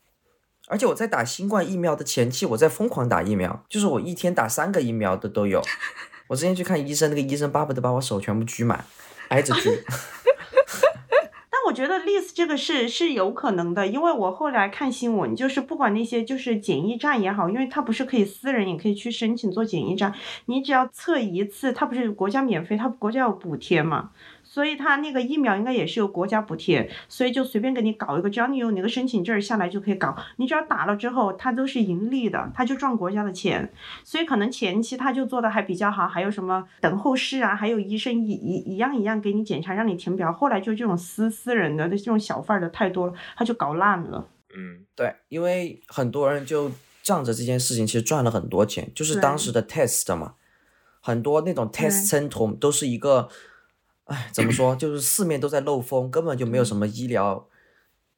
[0.69, 5.61] 而且我在打新冠疫苗的前期，我在疯狂打疫苗，就是我一天打三个疫苗的都有。
[6.27, 8.85] 我之前去看医生，那个医生巴不得把我手全部举满，
[9.27, 9.53] 挨着
[11.49, 11.61] 但。
[11.67, 20.13] 我觉得 lease 这个是是有可能的，因为我后来看新闻，就是不管那些就是检疫站也好，因为它不是可以私人也可以去申请做检疫站，
[20.47, 24.09] 你只要测一次，它不是国家免费，它国家有补贴嘛。
[24.53, 30.13] 所以他那个疫苗应该也是由国家补贴，所以就随便给你搞一个，只要你有那个申请证下来就可以搞。
[30.35, 33.71] 你只要打了之后，它都是盈利的，他就赚国家的钱。
[34.03, 40.33] 所以可能前期他就做的还比较好，还有什么等候室啊，还有医生一一一样一样给你检查，让你填表。
[40.33, 44.27] 后来就这种私私人的这种小贩的太多了，他就搞烂了。
[44.53, 46.69] 嗯，对，因为很多人就
[47.01, 50.33] 仗着这件事情，其实赚了很多钱，就是当时的 test 嘛，
[50.99, 53.29] 很多那种 test center 都是一个。
[54.11, 54.75] 哎，怎么说？
[54.75, 57.47] 就是四面都在漏风，根本就没有什么医疗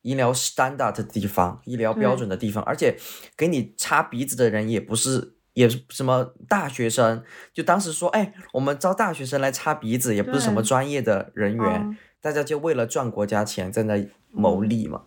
[0.02, 2.64] 医疗 standard 的地方，医疗标准的地方。
[2.64, 2.98] 而且
[3.38, 7.24] 给你擦鼻子的人也不是，也是什么大学生。
[7.54, 15.04] 就当时说，哎，我们招大学生来擦鼻子，也不是什么专业的人员，大家就为了赚国家钱在那谋利嘛。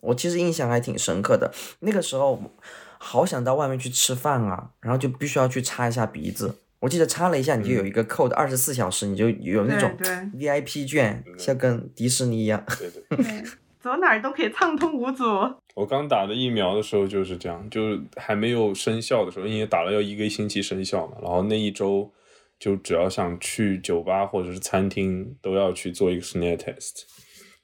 [0.00, 2.40] 我其实印象还挺深刻的，那个时候
[2.98, 6.60] 好想到外面去吃饭啊，然后就必须要去擦一下鼻子。
[6.80, 9.90] 我记得插了一下，你就有一个 code，二十四小时你就有那种
[10.36, 12.64] VIP 券，像跟迪士尼一样。
[12.78, 13.42] 对对 对，
[13.80, 15.24] 走哪儿都可以畅通无阻。
[15.74, 22.10] 我刚打的疫苗的时候就是这样，就是还没有生效的时候，因为打了要一个星期生效嘛，然后那一周
[22.58, 27.02] 就只要想去酒吧或者是餐厅，都要去做一个 Schnell test。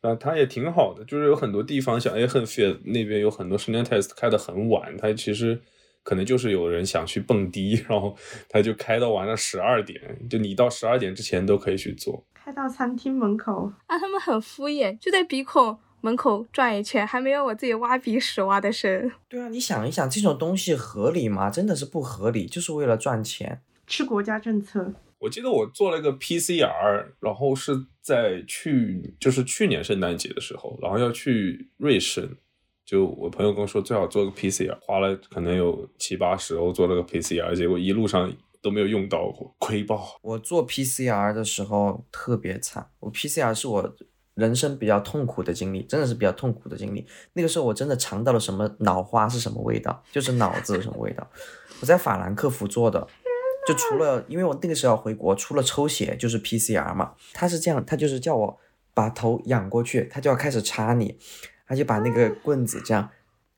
[0.03, 5.61] 那它也挺好的，就是有很多地方，像 a h e n f i e l 那边有很多 Schnell test 开的很晚，它其实
[6.05, 8.17] 可能就是有人想去蹦迪， 然后
[8.49, 12.25] 他就开到晚上十二点，就你到十二点之前都可以去做。
[12.33, 19.11] 开到餐厅门口，啊，他们很敷衍，就在鼻孔门口转一圈，还没有我自己挖鼻屎挖的深。
[19.29, 21.49] 对啊，你想一想，这种东西合理吗？
[21.49, 23.63] 真的是不合理，就是为了赚钱。
[23.87, 24.93] 吃国家政策。
[25.21, 32.37] 我记得我做了一个 PCR，然后是在去就是去年圣诞节的时候，然后要去瑞士，
[32.85, 40.19] 就我朋友跟我说最好做个 PCR，花了可能有七八十欧做了个 PCR，结果一路上都没有用到过，亏爆。
[40.23, 43.95] 我做 PCR 的时候特别惨，我 PCR 是我
[44.35, 47.07] 人生比较痛苦的经历，真的是比较痛苦的经历。
[47.33, 51.27] 那个时候我真的尝到了什么脑花是什么味道，就是脑子什么味道。
[51.81, 53.07] 我在法兰克福做的。
[53.67, 57.15] 就除了，因为我那个时候要回国，除了抽血就是 PCR 嘛。
[57.33, 58.59] 他是这样，他就是叫我
[58.93, 61.17] 把头仰过去，他就要开始插你，
[61.75, 63.11] 他就把那个棍子这样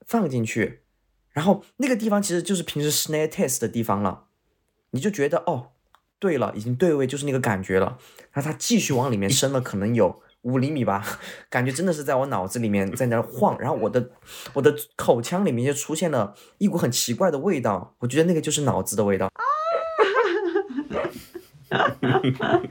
[0.07, 0.81] 放进去，
[1.33, 4.25] 然后那个地方其实就是平时 snare test 的地方了，
[4.93, 5.73] 你就觉得哦，
[6.19, 7.99] 对了，已经对位，就是那个感觉了。
[8.33, 11.05] 然后他继续往里面伸了，可能有五厘米吧，
[11.51, 14.13] 感觉真的是在我脑子里面在那晃，然后我的
[14.55, 19.29] 我的口腔里面就出现了一股很奇怪的味道，我觉得那个就是脑子的味道。
[21.69, 22.63] 哈哈哈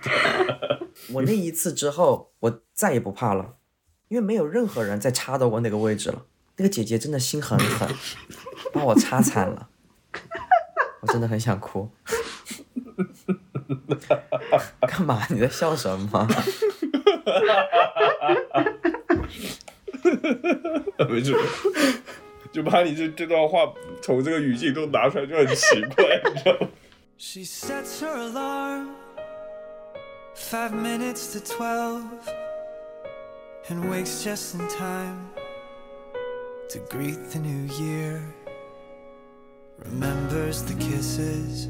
[1.13, 3.57] 我那一次之后，我再也不怕了，
[4.07, 6.25] 因为没有任何人再插到过那个位置了。
[6.57, 7.87] 那个姐姐真的心很狠，
[8.71, 9.67] 把我插惨了，
[11.01, 11.89] 我真的很想哭。
[14.87, 15.25] 干嘛？
[15.29, 16.27] 你在笑什么？
[21.09, 21.35] 没事，
[22.53, 26.67] 就把你这这段话从这个语境中拿出来就很奇怪，你知道吗
[27.17, 28.87] ？She sets her alarm
[30.35, 32.03] five minutes to twelve
[33.69, 35.29] and wakes just in time
[36.69, 38.21] to greet the new year.
[39.83, 41.67] Remembers the kisses,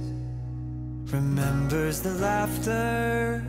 [1.11, 3.41] remembers the laughter.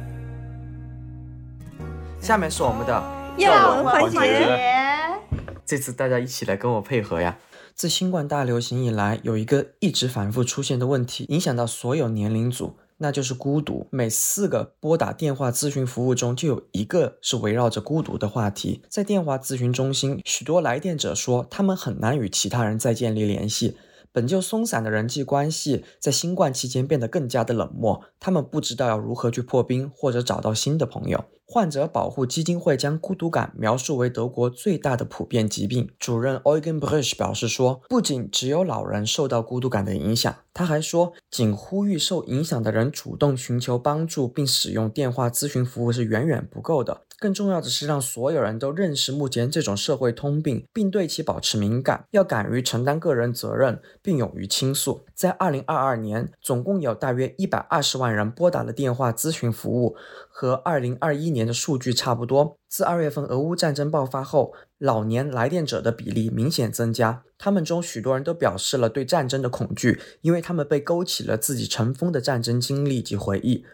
[2.20, 3.02] 下面是我们的
[3.36, 5.18] 要闻环节节，
[5.64, 7.36] 这次大家一起来跟我配合呀！
[7.74, 13.86] 自新冠大流行以来，有一个一直反复出现的问题，影响到所有年龄组，那就是孤独。
[13.90, 18.82] 每四个拨打电话咨询服务中，就有一个是围绕着孤独的话题。
[18.88, 23.76] 在电话咨询中心，许多来电者说，他们很难与其他人再建立联系。
[24.16, 28.02] 本就松散的人际关系，在新冠期间变得更加的冷漠。
[28.18, 31.26] 他们不知道要如何去破冰，或者找到新的朋友。
[31.44, 35.90] 患者保护基金会将孤独感描述为德国最大的普遍疾病。
[35.98, 47.02] 主任 Eugen Brisch 表示说，不仅只有老人受到孤独感的影响，他还说，仅呼吁受影响的人主动寻求帮助并使用电话咨询服务是远远不够的。
[47.18, 55.06] 更重要的是，让所有人都认识目前这种社会通病，并对其保持敏感，要敢于承担个人责任，并勇于倾诉。
[55.14, 59.96] 在二零二二年，总共有大约一百二十万人拨打了电话咨询服务，
[60.38, 62.58] 和2021年的数据差不多。
[62.68, 67.22] 自二月份俄乌战争爆发后，老年来电者的比例明显增加。
[67.38, 73.64] 他们中许多人都表示了对战争的恐惧，因为他们被勾起了自己尘封的战争经历及回忆。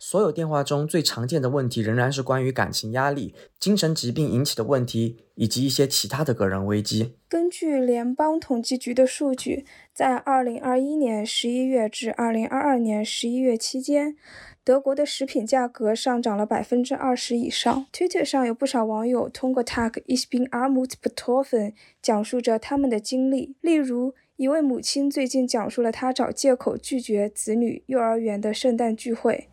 [0.00, 7.14] 所有电话中最常见的问题仍然是关于感情压力、精神疾病引起的问题，以及一些其他的个人危机。
[7.28, 14.16] 根据联邦统计局的数据，在2021年11月至2022年11月期间，
[14.68, 17.86] 德国的食品价格上涨了百分之二十以上。
[17.90, 23.56] Twitter 上有不少网友通过 tag Ich bin Armut betroffen 讲述着他们的经历。
[23.62, 29.48] 例如，一位母亲最近讲述了她找借口拒绝子女幼儿园的圣诞聚会，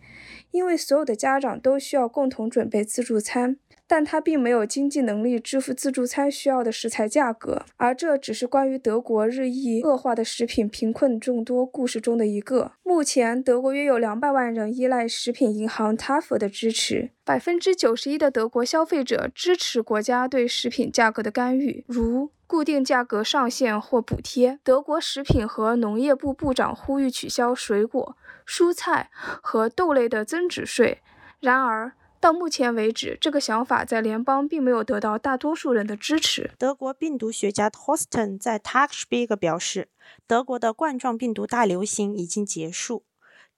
[0.51, 3.55] 因为所有的家长都需要共同准备自助餐。
[3.87, 12.71] 但他并没有经济能力支付自助餐需要的食材价格，而这只是关于德国日益恶化的食品贫困众多故事中的一个。
[12.83, 24.59] 目前，德国约有两百万人依赖食品银行 TAF 的支持，百分之九十一的德国消费者支持国家对食品价格的干预，如固定价格上限或补贴。
[24.63, 28.15] 德国食品和农业部部长呼吁取消水果、
[28.47, 31.01] 蔬菜和豆类的增值税。
[31.39, 31.93] 然而，
[32.25, 36.55] 到目前为止，这个想法在联邦并没有得到大多数人的支持。
[36.57, 39.89] 德国病毒学家 Thorsten 在 Tagspiegel 表示，
[40.25, 43.05] 德国的冠状病毒大流行已经结束。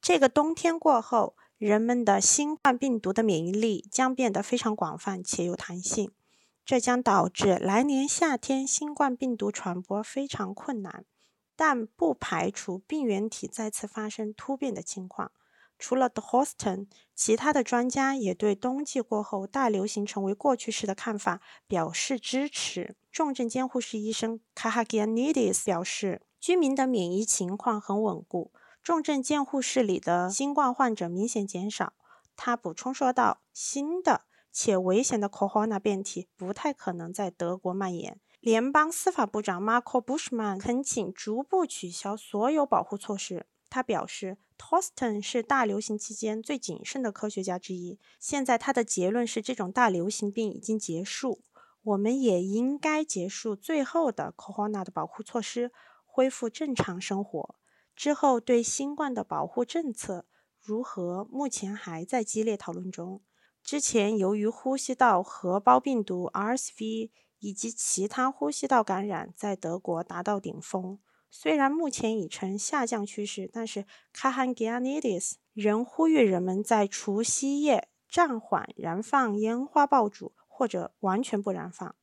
[0.02, 6.12] 这个冬天过后，人们的新冠病毒的免疫力将变得非常广泛且有弹性，
[6.66, 11.06] 这将导致来年夏天新冠病毒传播非常困难，
[11.56, 15.32] 但不排除病原体再次发生突变的情况。
[15.80, 22.96] 除了 The Houston，其他的专家也对冬季过后大流行成为过去式的看法表示支持。
[23.12, 28.52] 重症监护室医生 Kahagianidis 表示，居民的免疫情况很稳固，
[28.84, 31.94] 重症监护室里的新冠患者明显减少。
[32.36, 34.22] 他补充说道：“新的
[34.52, 43.48] 且危险的 Corona 变体不太可能在德国蔓延。”联邦司法部长 Marco Bushman 恳请逐步取消所有保护措施。
[43.70, 48.00] 他表示 t o s t o n 是大流行期间最谨慎的科学家之一。
[48.20, 51.44] 现在他的结论是，这种大流行病已经结束。
[51.84, 55.72] 我们也应该结束最后的 Corona 的保护措施，
[56.06, 57.56] 恢复正常生活。
[57.96, 60.26] 之后对新冠的保护政策
[60.60, 63.22] 如何，目前还在激烈讨论中。
[63.64, 67.12] 之前由于呼吸道合胞病毒 RSV。
[67.40, 70.98] 以及其他呼吸道感染在德国达到顶峰，
[71.30, 81.96] 虽然目前已呈下降趋势，但是 Kahangianidis 仍呼吁人们在除夕夜暂缓燃放烟花爆竹，或者完全不燃放，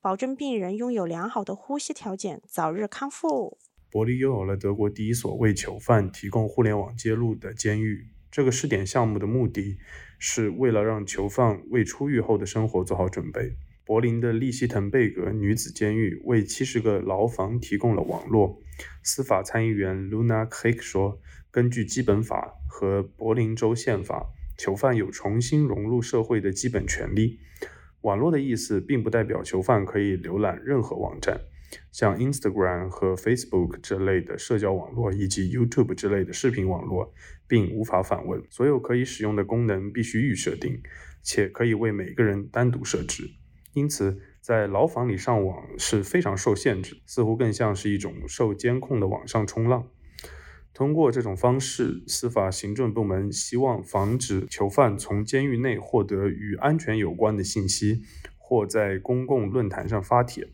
[0.00, 3.58] 保证病人拥有良好的呼吸条件，早日康复。
[3.90, 8.08] 柏林拥有了德国第一所为囚犯提供互联网接入的监狱。
[8.30, 9.76] 这个试点项目的目的
[10.18, 13.58] 是为了让囚犯为出狱后的生活做好准备。
[13.92, 18.58] 柏林的利希滕贝格女子监狱为七十个牢房提供了网络。
[19.02, 21.20] 司法参议员 Luna Krieg 说
[21.52, 27.38] ：“根据基本法和柏林州宪法，囚犯有重新融入社会的基本权利。
[28.00, 31.42] 网络的意思并不代表囚犯可以浏览任何网站，
[31.90, 37.12] 像 Instagram 和 Facebook 这类的社交网络，以及 YouTube 之类的视频网络，
[37.46, 38.42] 并无法访问。
[38.48, 40.80] 所有可以使用的功能必须预设定，
[41.22, 43.32] 且可以为每个人单独设置。”
[43.74, 49.88] 因此，在牢房里上网是非常受限制，似乎更像是一种受监控的网上冲浪。
[50.74, 58.02] 通过这种方式，司法行政部门希望防止囚犯从监狱内获得与安全有关的信息，
[58.38, 60.48] 或在公共论坛上发帖。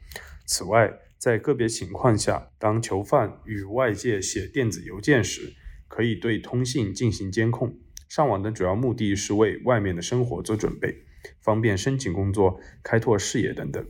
[0.45, 5.55] 此外，在个别情况下，当囚犯与外界写电子邮件时，
[5.87, 7.79] 可以对通信进行监控。
[8.09, 11.05] 上网的主要目的是为外面的生活做准备。
[11.41, 13.85] 方便申请工作、开拓视野等等。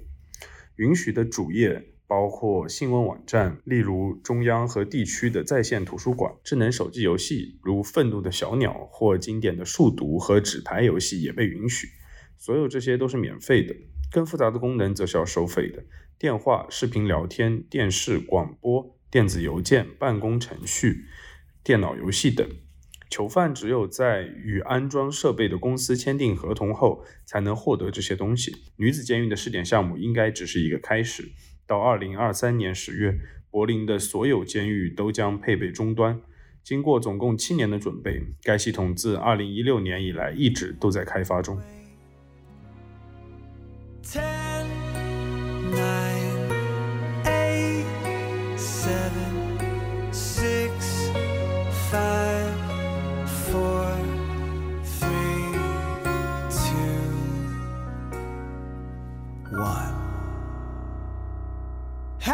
[0.76, 11.88] 允许的主页包括新闻网站，例如中央和地区的在线图书馆；智能手机游戏，如《愤怒的小鸟》或经典的数独和纸牌游戏也被允许。
[12.38, 13.74] 所有这些都是免费的，
[14.12, 15.84] 更复杂的功能则是要收费的。
[16.16, 21.04] 电话、视频聊天、电视、广播、电子邮件、办公程序、
[21.64, 22.48] 电脑游戏等。
[23.10, 28.54] 囚犯只有在与安装设备的公司签订合同后，才能获得这些东西。
[28.76, 31.30] 女子监狱的试点项目应该只是一个开始。
[31.66, 33.18] 到二零二三年十月，
[33.50, 36.20] 柏林的所有监狱都将配备终端。
[36.62, 41.58] 经过总共七年的准备，该系统自二零一六年以来一直都在开发中。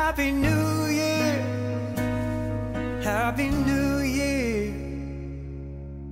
[0.05, 1.49] Happy New Year，Happy
[3.49, 4.71] New Year。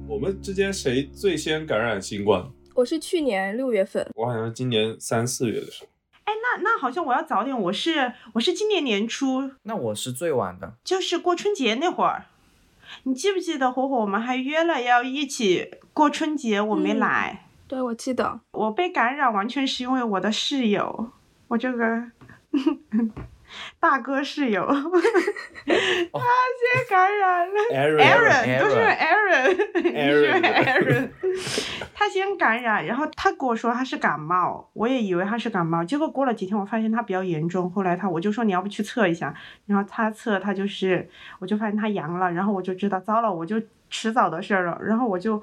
[0.09, 2.51] 我们之间谁最先感染新冠？
[2.74, 5.90] 我是去年六月份，我好像今年三四月的时候。
[6.24, 12.24] 哎，那那好像我要早点，我是我是今年年初，那我是最晚的，就是过春节那会儿。
[13.03, 13.97] 你记不记得火火？
[13.99, 17.45] 我们还约了要一起过春节，我没来。
[17.68, 18.40] 对，我记得。
[18.53, 21.11] 我被感染完全是因为我的室友，
[21.49, 22.05] 我这个。
[23.80, 24.74] 大哥室友， 他
[25.64, 28.76] 先感染了，Aaron 都是
[29.84, 31.09] Aaron，Aaron，
[31.94, 39.34] 他先感染，然后他跟我说他是感冒，我也以为他是感冒，结果过了几天我发现他比较严重，后来他我就说你要不去测一下，
[39.66, 45.42] 然后他测他就是，我就发现他阳了，然后我就知道糟了，我就迟早的事儿了，然后我就。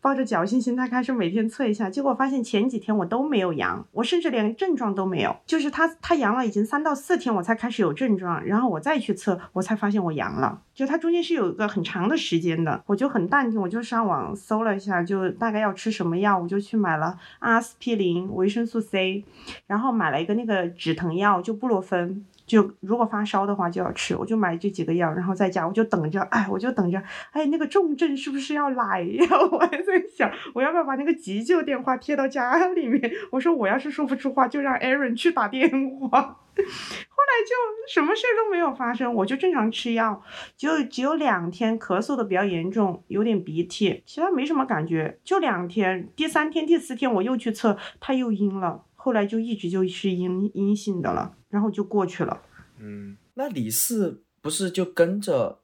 [0.00, 5.36] 抱着侥幸心态开始每天测一下，结果发现前几天我都没有阳，我甚至连症状都没有。
[5.44, 10.62] 就是他他阳了已经三到四天，我才开始有症状，然后我再去测，我才发现我阳了。
[10.72, 19.24] 就它中间是有一个很长的时间的，我就很淡定，我就上网搜了一下，就大概要吃什么药，我就去买了阿司匹林、维生素 C，
[19.66, 22.24] 然后买了一个那个止疼药，就布洛芬。
[22.48, 29.26] 就如果发烧的话就要吃，我就买这几个药，然后在家我就等着，哎，我就等着，哎，那个重症是不是要来呀？
[29.52, 33.12] 我还在想，我要不要把那个急救电话贴到家 里面？
[33.30, 35.70] 我说我要是说不出话，就让 Aaron 去打电
[36.00, 36.40] 话。
[36.58, 37.54] 后来就
[37.94, 40.20] 什么事儿都没有发生，我就正常吃药，
[40.56, 46.08] 就只有两天咳嗽的比较严重，有点鼻涕，其他没什么感觉，就两天。
[46.16, 52.42] 第三天、第四天我又去测，他又阴了，后来就一直就是阴阴性的了，然后就过去了。
[52.76, 55.60] 嗯，那李四不是就跟着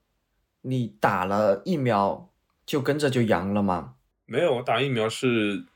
[0.63, 2.31] 你打了疫苗，
[2.65, 3.97] 就跟着就阳了吗？
[4.25, 5.67] 没有，我打疫苗是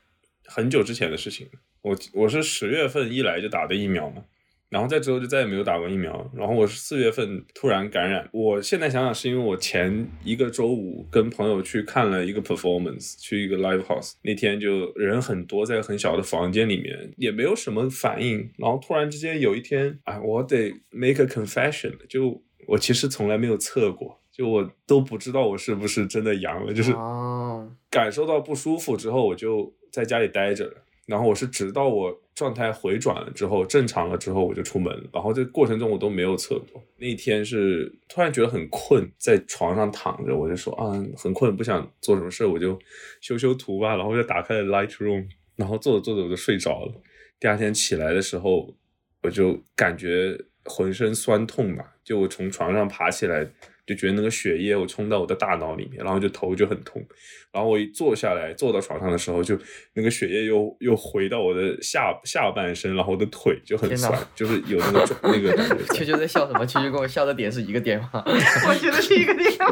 [0.47, 1.47] 很久之前的事情。
[1.83, 4.23] 我我是十月份一来就打的疫苗嘛，
[4.69, 6.31] 然后再之后就再也没有打过疫苗。
[6.33, 8.29] 然后我是四月份突然感染。
[8.31, 18.49] 我现在想想，是因为我前一个周五跟朋友去看了一个 performance，去一个 live house，那天就人很多，在很小的房间里面，也没有什么反应。
[18.57, 30.73] 然后突然之间有一天，哎，我得 make a confession，就我其实从来没有测过，就我都不知道我是不是真的阳了，就是哦，感受到不舒服之后，我就在家里待着了。
[31.09, 35.09] 然后我是直到我状态回转了之后，正常了之后，我就出门了。
[35.11, 36.81] 然后这过程中我都没有测过。
[36.97, 42.77] 那一天是突然觉得很困，在床上躺着，我就说啊，很困，不想做什么事，我就
[43.21, 43.95] 修修图吧。
[43.95, 46.93] 然后就打开了 Lightroom，然后做着做着我就睡着了。
[47.39, 48.75] 第二天起来的时候，
[49.23, 53.49] 我就感觉浑身酸痛吧，就我从床上爬起来。
[53.89, 57.03] 就觉得那个血液我冲到我的大脑里面，然后就头就很痛，
[57.51, 59.57] 然后我一坐下来坐到床上的时候，就
[59.93, 65.95] 那个血液又又回到我的下下半身，然后我的腿就很酸，就是有那个肿那个感觉在。
[65.97, 66.63] 秋秋在笑什么？
[66.67, 68.09] 秋秋跟我笑的点是一个点吗？
[68.23, 69.67] 我觉得是一个地方。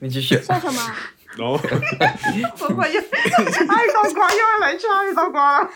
[0.00, 0.36] 你继续。
[0.42, 0.94] 笑什么？
[1.38, 1.54] 然后
[2.60, 5.70] 我我又爱刀瓜又要来吃爱刀瓜了。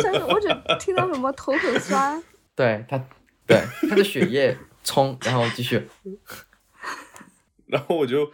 [0.00, 0.28] 笑什么？
[0.28, 0.48] 我只
[0.78, 2.22] 听到什么头很酸。
[2.56, 2.98] 对他，
[3.46, 5.82] 对他的血液冲，然后继续。
[7.66, 8.26] 然后我就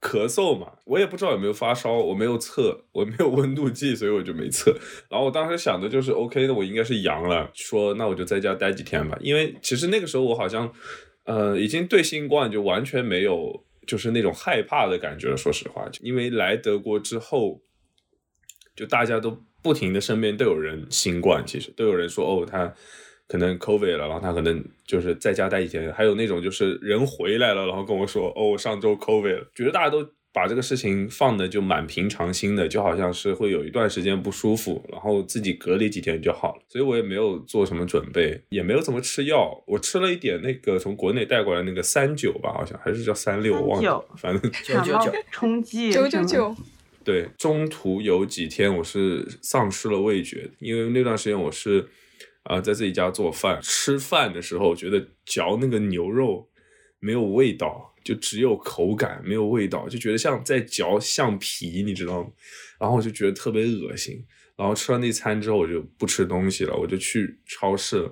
[0.00, 4.70] 咳嗽嘛，我也不知道有没有发烧，我没有测，我没有温度计，所以我就没测。
[5.08, 9.18] 然后我当时想的就是，OK，那我应该是阳了，说那我就在家待几天吧。
[9.20, 10.72] 因为其实那个时候我好像，
[11.24, 15.36] 呃，已经对新冠就完全没有就是那种害怕的感觉了。
[15.36, 17.60] 说实话，因为来德国之后，
[18.76, 22.72] 就大家都不停的身边都有人新冠，其实都有人说哦他。
[23.30, 46.56] 可能 COVID 了，然后他可能就是在家待几天，还有那种就是人回来了，然后跟我说，哦，我上周 COVID 了，觉得大家都把这个事情放的就蛮平常心的，就好像是会有一段时间不舒服，然后自己隔离几天就好了，所以我也没有做什么准备，也没有怎么吃药，我吃了一点那个从国内带过来那个三九吧，好像还是叫三六，我忘了，反正九九九，冲剂九九九，
[47.04, 51.88] 对，中途有几天我是丧失了味觉，因为那段时间我是
[52.44, 56.48] 啊、在自己家做饭，吃饭的时候觉得嚼那个牛肉
[56.98, 62.30] 没有味道，就只有口感没有味道，就觉得像在嚼橡皮，你知道吗？
[62.80, 64.24] 然后我就觉得特别恶心。
[64.56, 68.10] 然后吃完那餐之后，我就不吃东西了，我就去超市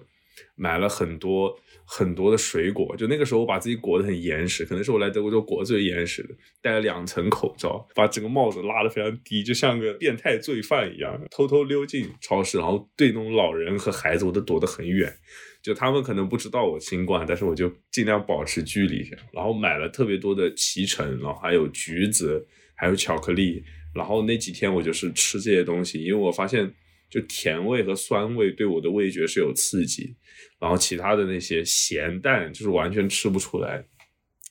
[0.55, 1.55] 买了很多
[1.91, 2.95] 很多的水果。
[2.97, 15.13] 就那个时候，我把自己裹得很严实，可能是我来德国就裹最严实的，戴了两层口罩，把整个帽子拉得非常低，就像个变态罪犯一样，偷偷溜进超市，然后对那种老人和孩子我都躲得很远。
[15.61, 19.11] 就他们可能不知道我新冠，但是我就尽量保持距离。
[19.33, 23.65] 然后买了特别多的脐橙，然后还有橘子，还有巧克力。
[23.95, 26.73] 然后那几天我就是吃这些东西，因为我发现
[27.11, 30.15] 就甜味和酸味对我的味觉是有刺激，
[30.61, 33.85] 然后其他的那些咸淡就是完全吃不出来。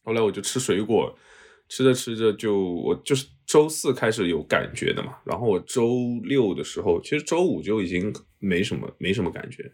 [0.03, 1.15] 后来我就吃水果，
[1.69, 9.71] 吃着吃着就我就是周四开始有感觉的嘛，然后我周六的时候，其实周五就已经没什么没什么感觉，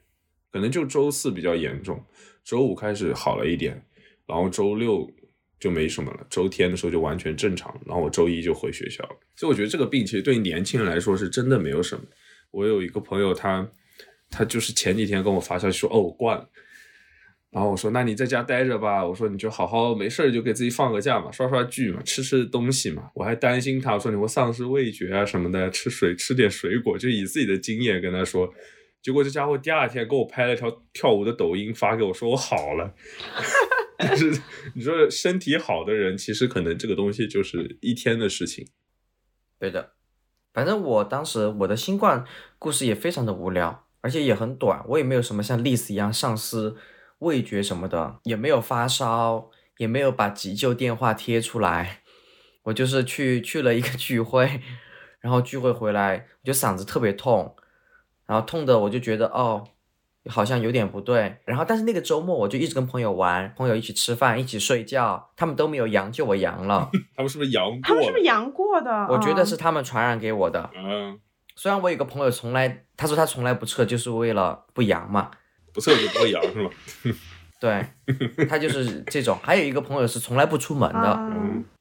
[0.52, 2.04] 可能就周四比较严重，
[2.44, 3.86] 周五开始好了一点，
[4.28, 5.10] 然后周六
[5.60, 9.16] 就没什么了，周天的时候就完全正常，然后我周一就回学校了。
[9.36, 12.04] 所以我觉得这个病其实对年轻人来说是真的没有什么。
[12.54, 13.68] 我有一个朋友他，
[14.30, 16.50] 他就是前几天跟我发消息说，哦，我挂了。
[17.50, 19.06] 然后我说，那你在家待着吧。
[19.06, 23.10] 我说，你就好好没事儿就给自己放个假嘛，刷刷剧嘛，吃吃东西嘛。
[23.14, 28.52] 我还担心他，我说你会丧失味觉啊什么的，吃水吃点水果，就以自己的经验跟他说。
[29.02, 32.96] 结果这家伙第二天给我拍了条跳舞的抖音发给我，说我好了。
[34.00, 34.32] 但是
[34.74, 38.66] 你说身体好的人，其实可能这个东西就是一天的事情。
[39.60, 39.94] 对的，
[40.54, 42.24] 反正我当时我的新冠
[42.60, 46.76] 故事也非常的无聊，而且也很短，我也没有什么像丽丝一样丧失
[47.20, 52.04] 味觉什么的，也没有发烧，也没有把急救电话贴出来，
[52.64, 54.62] 我就是去去了一个聚会，
[55.20, 57.56] 然后聚会回来，我就嗓子特别痛，
[58.28, 59.68] 然后痛的我就觉得哦。
[60.30, 66.90] 好像有点不对，然后但是那个周末我就一直跟朋友玩，朋友一起吃饭，一起睡觉，他们都没有阳，就我阳了。
[67.16, 67.80] 他们是不是阳过？
[67.84, 69.08] 他们是不是阳过的？
[69.10, 70.70] 我觉得嗯是他们传染给我的。
[70.76, 71.20] 嗯，
[71.56, 75.32] 虽然我有个朋友从来他说他从来不测，就是为了不阳嘛。
[75.74, 76.70] 不测就不会阳是吧？
[77.60, 77.84] 对，
[78.48, 79.36] 他就是这种。
[79.42, 81.20] 还有一个朋友是从来不出门的，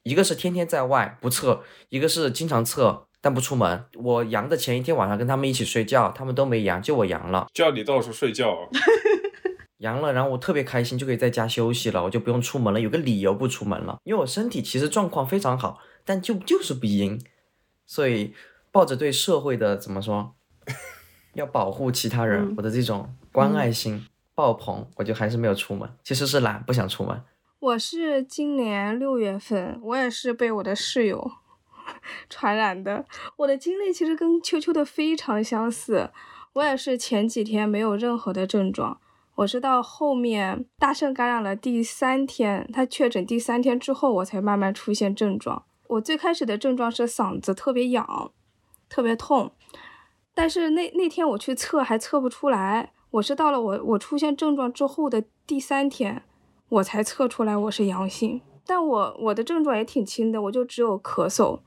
[0.01, 3.85] 一个是天天在外不测，一个是经常测但不出门。
[3.95, 7.47] 我阳的前一天晚上跟他们一起睡觉，他们都没阳，就我阳了。
[7.53, 8.69] 叫你到处睡觉，
[9.79, 13.97] 阳了，然后我特别开心，就可以在家休息了，我就不用出门了，有个理由不出门了。
[14.03, 17.17] 因为我身体其实状况非常好，但就就是不阴，
[17.85, 18.33] 所以
[18.73, 20.35] 抱着对社会的怎么说，
[21.33, 24.05] 要保护其他人，嗯我的这种关爱心
[24.35, 25.89] 爆棚，我就还是没有出门。
[26.03, 27.23] 其实是懒，不想出门。
[27.59, 31.31] 我是今年六月份，我也是被我的室友
[32.29, 33.05] 传染的。
[33.37, 36.09] 我的经历其实跟秋秋的非常相似，
[36.53, 38.99] 我也是前几天没有任何的症状，
[39.35, 45.65] 我是到后面大圣感染了第三天，他确诊第三天之后，我才慢慢出现症状。
[45.87, 48.31] 我最开始的症状是嗓子特别痒，
[48.89, 49.51] 特别痛，
[50.33, 56.23] 但是那那天我去测还测不出来，我是到了我我出现症状之后的第三天。
[56.69, 61.59] 我才测出来我是阳性，但我我的症状也挺轻的，我就只有咳嗽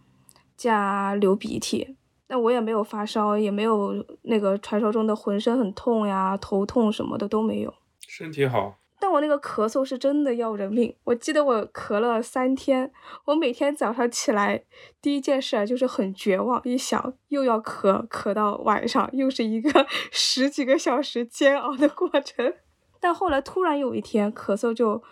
[0.57, 1.97] 加流鼻涕，
[2.27, 7.75] 但我也没有发烧，也没有那个传说中的浑身很痛呀、头痛什么的都没有。
[8.09, 12.91] 身体好，但我那个咳嗽是真的要人命，我记得我咳了三天，
[13.27, 14.65] 我每天早上起来
[15.03, 22.55] 第一件事就是很绝望，一想又要咳，咳到晚上，又是一个 十几个小时煎熬的过程。
[22.99, 25.03] 但后来突然有一天，咳嗽就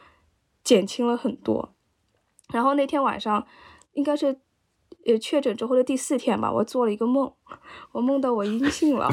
[0.62, 1.74] 减轻了很多。
[2.52, 3.46] 然后那天晚上，
[3.92, 4.40] 应该是
[5.06, 7.32] 呃确诊之后的第四天吧，我做了一个梦，
[7.92, 9.08] 我梦到我阴性了。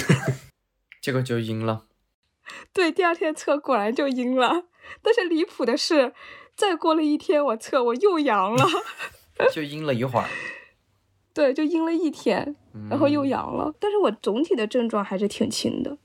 [1.01, 1.85] 结果就阴了。
[2.73, 4.65] 对，第二天测果然就阴了。
[5.01, 6.13] 但是离谱的是，
[6.55, 8.65] 再过了一天我测我又阳了，
[9.53, 10.27] 就阴了一会儿，
[11.33, 12.55] 对，就阴了一天，
[12.89, 13.73] 然后又嗯阳了。
[13.79, 15.97] 但是我总体的症状还是挺轻的。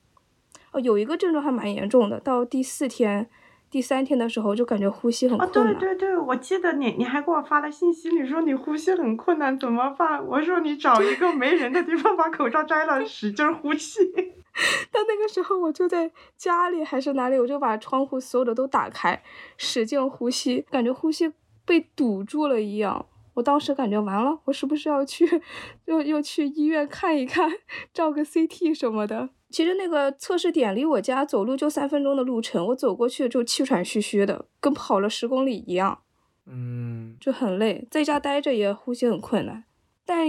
[0.72, 3.28] 哦，有一个症状还蛮严重的，到第四天、
[3.70, 5.74] 第三天的时候就感觉呼吸很啊，困难。
[5.78, 10.24] 对对对，我记得你你还给我发了信息，你说你呼吸很困难，怎么办？
[10.26, 14.00] 我说你找一个没人的地方把口罩摘了，使劲儿呼气。
[14.90, 19.22] 但那个时候我就在家里还是哪里，我就把窗户所有的都打开，
[19.58, 21.30] 使劲呼吸，感觉呼吸
[21.66, 23.06] 被堵住了一样。
[23.34, 25.42] 我当时感觉完了，我是不是要去，
[25.84, 27.50] 又又去医院看一看，
[27.92, 29.28] 照个 CT 什么的。
[29.50, 36.00] 其实那个测试点离我家走路就三分钟的路程，我走过去就气喘吁吁的，跟跑了十公里一样，
[36.46, 37.86] 嗯，就很累。
[37.90, 39.64] 在家待着也呼吸很困难，
[40.04, 40.26] 但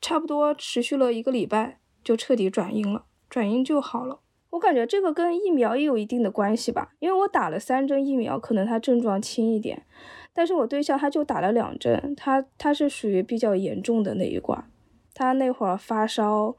[0.00, 3.04] 差不多持续了一个礼拜，就彻底转阴了。
[3.28, 4.20] 转阴就好了。
[4.50, 9.86] 我感觉这个跟疫苗也有一定的关系吧，因为我打了三针疫苗，可能他症状轻一点，
[10.32, 14.68] 但是我对象他就打了两针，他他是属于比较严重的那一挂，
[15.14, 16.58] 他那会儿发烧，就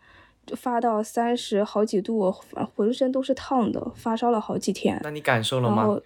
[0.55, 2.33] 发到三十好几度，
[2.75, 4.99] 浑身都是烫的，发烧了好几天。
[5.03, 5.85] 那你感受了吗？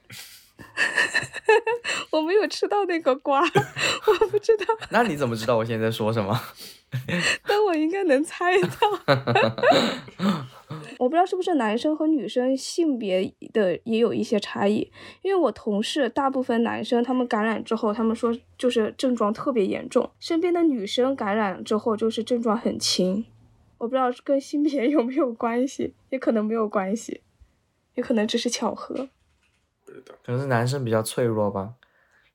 [2.11, 3.41] 我没有吃到那个瓜，
[4.07, 6.39] 我不知道，那你怎么知道我现在在说什么？
[7.45, 8.69] 但我应该能猜到。
[10.97, 14.89] 我不知道是不是男生和女生性别的也有一些差异，
[15.21, 23.25] 因为我同事大部分男生他们感染之后，他们说就是症状特别严重，身边的女生感染之后就是症状很轻。
[23.77, 27.21] 我不知道跟性别有没有关系，也可能没有关系，
[27.95, 29.09] 也可能只是巧合。
[29.85, 30.15] 不知道。
[30.25, 31.73] 可能是男生比较脆弱吧，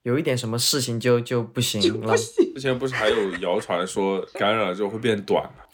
[0.03, 2.16] 有一点什么事情就就不行了。
[2.16, 5.64] 之前不是还有谣传说 感染了之后会变短吗？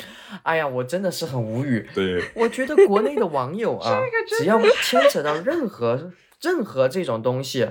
[0.43, 1.89] 哎呀，我真的是很无语。
[1.95, 4.01] 对，我觉得国内的网友啊，
[4.39, 7.69] 只要牵扯到任何任何这种东西，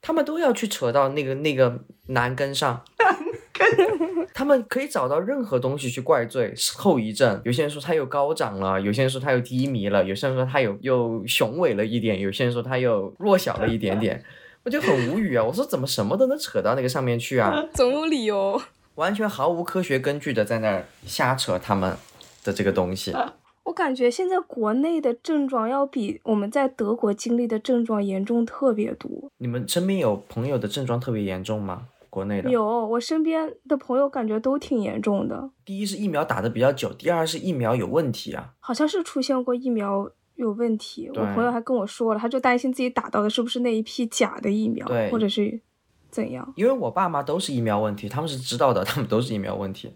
[0.00, 2.84] 他们都要去扯到那个那个男根上。
[4.34, 7.40] 他们可以找到任何东西去怪罪后遗症。
[7.44, 14.22] 有些人说他又高涨了，有些人说他又低迷了，有些人说他又又雄伟了一点，有些人说他又弱小了一点点。
[14.64, 15.44] 我就很无语啊！
[15.44, 17.62] 我说怎么什么都能扯到那个上面去啊？
[17.74, 18.60] 总有理由。
[18.94, 21.94] 完全毫无科学根据的在那儿瞎扯他们
[22.42, 23.12] 的这个东西。
[23.64, 29.10] 我感觉现在国内的症状要比我们在德国经历的症状严重特别多。
[29.38, 31.88] 你们身边有朋友的症状特别严重吗？
[32.14, 32.48] 国内的？
[32.48, 38.52] 有，我身边的朋友感觉都挺严重的，第一是疫苗打的比较久，第二是疫苗有问题啊。
[38.60, 41.10] 好像是出现过疫苗有问题。
[41.12, 45.60] 我朋友还跟我说了，他就担心自己打到的是不是那一批假的疫苗，或者是
[46.08, 46.52] 怎样。
[46.54, 49.92] 因为我爸妈都是疫苗问题，他们是知道的，他们都是疫苗问题，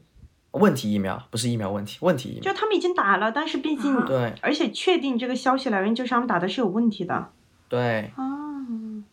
[0.51, 2.43] 问题疫苗不是疫苗问题，问题疫苗。
[2.43, 7.31] 就他们已经打了，但是毕竟，对而且确定这个消息来源就是他们打的是有问题的
[7.69, 8.35] 对，啊。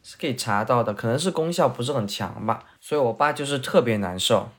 [0.08, 4.50] 是可以查到的，可能是功效不是很强吧，所以我爸就是特别难受，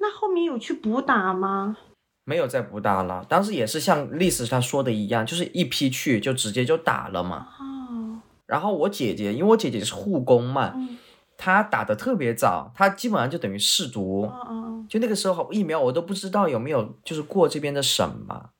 [0.00, 1.76] 那后面有去补打吗？
[2.24, 3.24] 没有再补打了。
[3.28, 7.46] 当时也是像历史上说的一样，就是一批去就直接就打了嘛。
[7.60, 10.98] 哦，然后我姐姐，因为我姐姐是护工嘛，嗯
[11.36, 18.50] 她打的特别早，她基本上就等于试毒，嗯嗯就那个时候疫苗我都不知道有没有就是过这边的审嘛，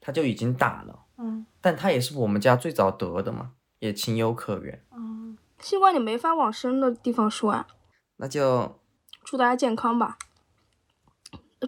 [0.00, 3.50] 她就已经打了，嗯但她也是我们家最早得的嘛，
[3.80, 4.80] 也情有可原。
[4.92, 7.66] 嗯，新冠你没法往深的地方说啊。
[8.18, 8.78] 那就
[9.24, 10.18] 祝大家健康吧！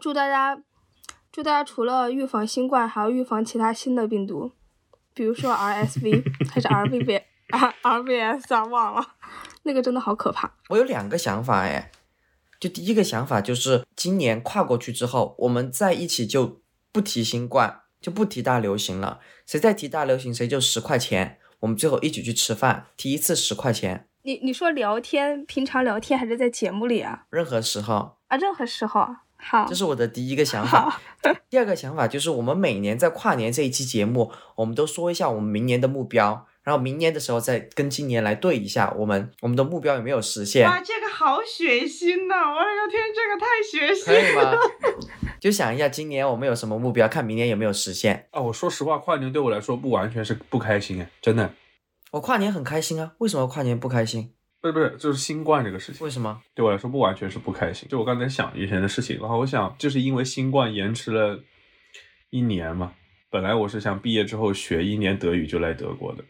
[0.00, 0.62] 祝大家，
[1.32, 4.52] 祝大家除了预防新冠，还要预防其他新的病毒，
[5.14, 9.14] 比如说 RSV 还是 RVB 啊 RVS 啊，忘了，
[9.64, 10.52] 那个真的好可怕。
[10.68, 11.90] 我有两个想法哎，
[12.58, 16.60] 就第一个想法就是今年跨过去之后，我们在一起就
[16.92, 19.20] 不提新冠，就不提大流行了。
[19.46, 21.38] 谁再提大流行，谁就十块钱。
[21.60, 27.24] 我们最后一起去吃饭，提一次十块钱，你你说聊天，平常聊天还是在节目里啊？
[27.30, 28.16] 任何时候。
[28.28, 29.06] 啊，任何时候。
[29.42, 31.00] 好这，是我的第一个想法。
[31.48, 43.46] 第二个想法就是，我们每年在跨年这一期节目，我们都说一下我们明年的目标，然后明年的时候再跟今年来对一下，我们我们的目标有没有实现，哇，这个好血腥呐、我的个天，这个太
[43.94, 44.52] 血可以腥了。
[44.52, 44.58] 吗？
[45.40, 48.28] 就想一下今年我们有什么目标，看明年有没有实现。
[48.32, 51.50] 啊，我说实话，跨年对我来说不完全是不开心哎，真的，
[52.12, 54.32] 我跨年很开心啊，为什么跨年不开心？
[54.60, 56.42] 不是不是，就是新冠这个事情为，什么？
[56.54, 57.88] 对我来说不完全是不开心。
[57.88, 61.40] 就我刚才想以前的事情，然后我想就是因为新冠延迟了
[62.30, 62.92] 一年嘛，
[63.30, 66.24] 本来我是想毕业之后学一年德语就来德国的，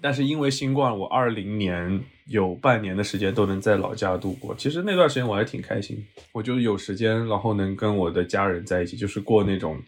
[0.00, 4.54] 但是因为新冠，我二零年有半年的时间都能在老家度过。
[4.56, 9.80] 其实那段时间我还挺开心，我就有时间，然后能跟我的家人在一起，就是过那种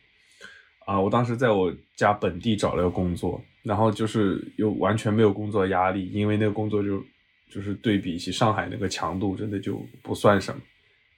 [0.86, 7.02] 啊，我当时在我家本地找了个工作，然后就是又完全没有工作压力，因为那个工作就
[7.50, 10.60] 就是对比起上海那个强度，真的就不算什么。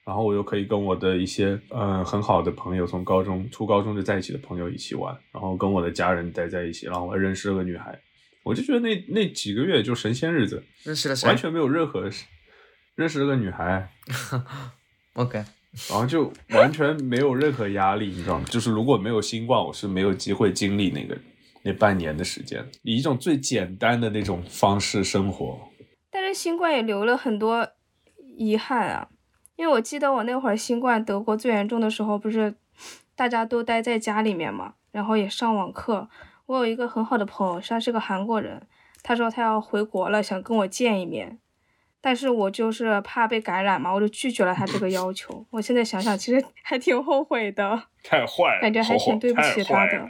[0.03, 7.97] 然后我又可以跟我的一些嗯很好的朋友，从高中初高中就在一起的朋友一起玩，然后跟我的家人待在一起，然后我还认识了个女孩，
[8.43, 12.25] 我就觉得那那几个月就神仙日子，认识了谁完全没有任何事，
[12.95, 13.91] 认识了个女孩？
[15.13, 15.37] OK，
[15.89, 18.45] 然后就完全没有任何压力，你知道吗？
[18.49, 21.15] 就是如果没有新冠，我是没有机会经历那个
[21.63, 25.59] 那半年的时间，以一种最简单的那种方式生活。
[26.09, 27.67] 但是新冠也留了很多
[28.37, 29.07] 遗憾啊，
[29.55, 32.55] 因为我记得我那会儿新冠德国最严重的时候，不是
[33.15, 36.09] 大家都待在家里面嘛，然后也上网课。
[36.47, 38.61] 我有一个很好的朋友，他是个韩国人，
[39.03, 41.39] 他说他要回国了，想跟我见一面，
[42.01, 45.45] 但是我就是怕被感染嘛，我就拒绝了他这个要求。
[45.51, 47.83] 我现在想想，其实还挺后悔的。
[48.03, 50.09] 太坏了，感觉还挺对不起他的。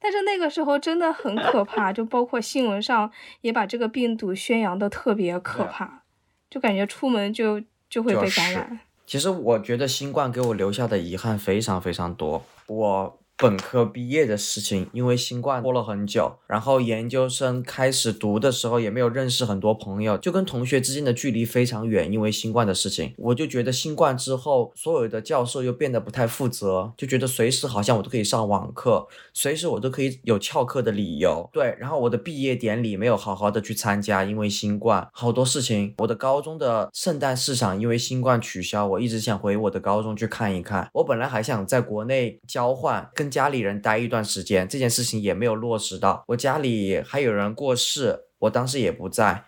[0.00, 6.02] 但是那个时候真的很可怕，就包括新闻上也把这个病毒宣扬的特别可怕，
[6.48, 8.80] 就感觉出门就就会被就是感染。
[9.06, 12.44] 其实我觉得新冠给我留下的遗憾非常非常多。
[12.66, 31.48] 我本科毕业的事情，因为新冠拖了很久，然后研究生开始读的时候也没有认识很多朋友，就跟同学之间的距离非常远，因为新冠的事情，我就觉得新冠之后，所有的教授又变得不太负责，就觉得随时好像我都可以上网课，随时我都可以有翘课的理由。
[31.52, 35.94] 对，然后我的毕业典礼没有好好的去参加，因为新冠，好多事情。
[35.98, 40.88] 我的高中的圣诞市场因为新冠取消，我一直想回我的高中去看一看。
[40.94, 46.24] 我本来还想在国内交换，跟家里人待一段时间，这件事情也没有落实到。
[46.28, 49.44] 我家里还有人过世，我当时也不在。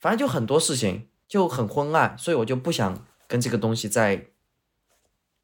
[0.00, 4.26] 反正就很多事情就很昏暗，所以我就不想跟这个东西再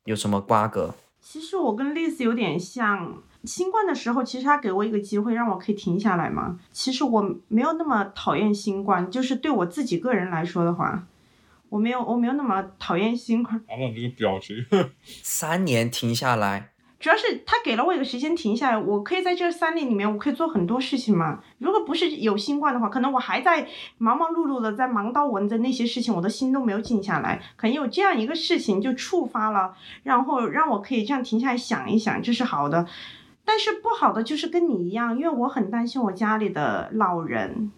[0.05, 0.95] 有什么瓜葛。
[1.21, 6.59] 其实我跟 Liz 有点像，新冠的时候，其实他给我一个机会，让我可以停下来嘛。
[6.73, 11.07] 其实我没有那么讨厌新冠，就是对我自己个人来说的话，
[11.69, 13.63] 我没有我没有那么讨厌新冠。
[13.69, 14.57] 完了，这个表情，
[15.23, 21.41] 三年停下来，主要是他给了我一个时间停下来，我可以在这三年里面，我可以做很多事情嘛。
[21.59, 23.69] 如果不是有新冠的话，可能我还在
[23.99, 27.41] 忙忙碌碌的在忙刀文的那些事情，我的心都没有静下来。
[27.55, 32.85] 可能有这样一个事情就触发了，然后让我可以这样停下来想一想，这是好的。
[33.45, 37.71] 但是不好的就是跟你一样，因为我很担心我家里的老人，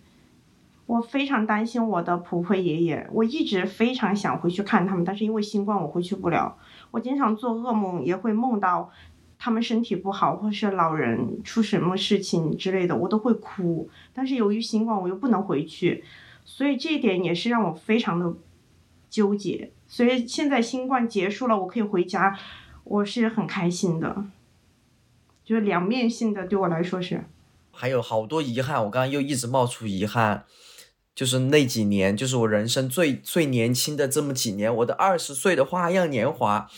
[0.87, 6.57] 我非常担心我的婆婆爷爷，我一直非常想回去看他们，但是因为新冠我回去不了。
[6.91, 8.91] 我经常做噩梦，也会梦到
[9.43, 13.89] 他们身体不好，或是老人出什么事情之类的，我都会哭。
[14.13, 16.05] 但是由于新冠，我又不能回去，
[16.45, 18.35] 所以这一点也是让我非常的
[19.09, 19.71] 纠结。
[19.89, 22.39] 所以现在新冠结束了，我可以回家，
[22.85, 24.27] 我是很开心的。
[25.43, 27.25] 就是两面性的，对我来说是。
[27.73, 30.45] 还有好多遗憾，我刚刚又一直冒出遗憾，
[31.15, 36.69] 就是那几年，就是我人生最最年轻的这么几年，我的二十岁的花样年华，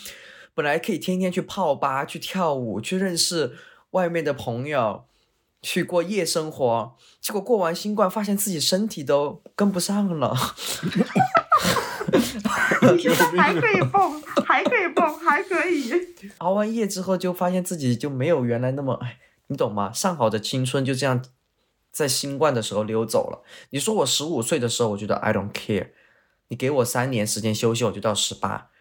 [0.54, 3.56] 本来可以天天去泡吧、去跳舞、去认识
[3.92, 5.04] 外面的朋友，
[5.62, 10.34] 去过夜生活，结果过完新冠，发现自己身体都跟不上了。
[13.38, 15.90] 还可以蹦，还可以蹦，还可以。
[16.38, 19.92] 熬完夜之后，就发现自己就没有原来那么哎，你懂吗？
[19.92, 21.24] 上好的青春就这样
[21.90, 23.42] 在新冠的时候溜走了。
[23.70, 25.90] 你说我十五岁的时候，我觉得 I don't care，
[26.48, 28.71] 你给我三年时间休息，我就到十八。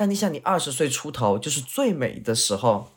[0.00, 2.88] 但你想，你二十岁出头就是最美的时候，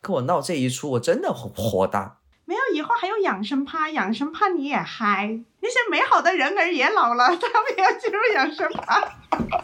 [0.00, 2.20] 跟我闹这一出，我真的很火大。
[2.44, 5.40] 没有，以后还有养生趴，养生趴你也嗨。
[5.58, 9.02] 那些美好的人儿也老了， 他们也要进入养生趴。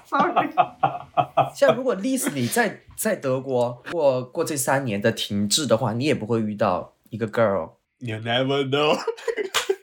[0.04, 0.50] Sorry，
[1.54, 7.74] 像如果 Liz 你在在德国过过这三年的停滞的话，你也不会遇到一个 girl。
[7.98, 8.98] You never know。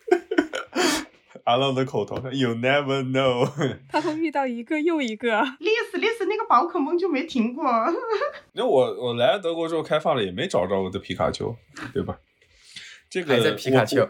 [1.48, 3.50] 阿浪的口头禅，You never know。
[3.88, 5.42] 他会遇到一个又一个。
[5.60, 7.64] 历史历史那个宝可梦就没停过。
[8.52, 11.56] 那我我来了德国之后开放了，也没找着我的皮卡丘，
[11.94, 12.20] 对吧？
[13.10, 14.06] 这个还在皮卡丘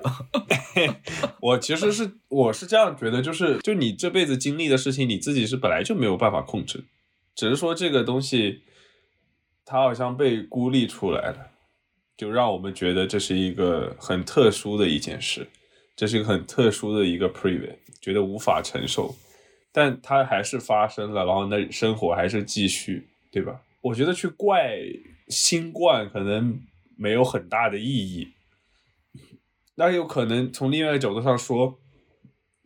[1.40, 6.86] 我 其实是我是这样觉得，就是就你这辈子经历的事情，你自己是本来就没有办法控制，
[7.36, 8.64] 只是说这个东西
[9.64, 11.52] 它好像被孤立出来了，
[12.18, 15.48] 就让我们觉得这是一个很特殊的一件事，
[15.98, 19.14] 这是一个很特殊的一个 preview，觉得无法承受，
[19.72, 23.60] 但它还是发生了，然后那生活还是继续，对吧？
[23.82, 24.78] 我觉得去怪
[25.28, 26.62] 新冠可能
[26.95, 28.28] 没有很大的意义。
[29.76, 31.80] 那有可能从另外一个角度上说，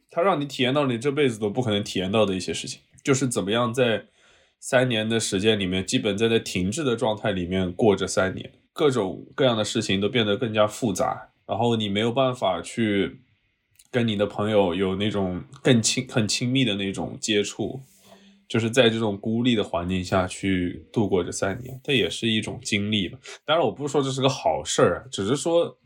[0.10, 4.06] 它让你体验到你这辈子都不可能体验到的一些事情，就是怎么样在
[4.60, 13.22] 三年的时间里面，基本在在停滞的状态里面过这三年，各种各样的事情都变得更加复杂，然后你没有办法去
[13.90, 17.82] 跟你的朋友有那种更亲、很亲密的那种接触，
[18.48, 23.18] 就是在这种孤立的环境下去度过这三年，这也是一种经历吧。
[23.46, 25.78] 当然，我不是说这是个好事儿，只是说。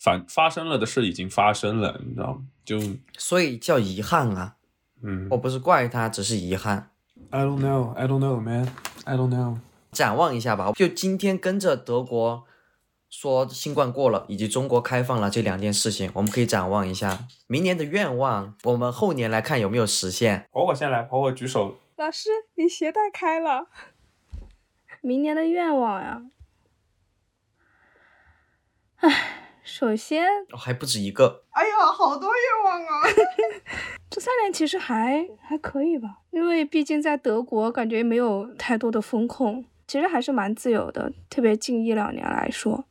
[0.00, 2.42] 反发生了的事已经发生了，你知道吗？
[2.64, 2.80] 就
[3.16, 4.54] 所以叫遗憾啊。
[5.02, 6.92] 嗯我不是怪他，只是遗憾。
[7.30, 8.72] ，I don't know, I don't know, man,
[9.02, 9.58] I don't know。
[9.90, 12.44] 展望一下吧，就今天跟着德国
[13.10, 18.54] 说新冠过了，以及中国开放了这两件事情，我们可以展望一下明年的愿望。
[18.64, 20.46] 我们后年来看有没有实现。
[20.52, 21.78] 婆婆先来，婆婆举手。
[21.96, 23.68] 老师，你鞋带开了。
[25.00, 26.22] 明年的愿望呀，
[28.96, 33.02] 唉，首先哦还不止一个，哎呀，好多愿望啊！
[34.10, 42.84] 这三年其实还还可以吧，因为毕竟在德国感觉没有太多的风控，其实还是蛮自由的，特别近一两年来说，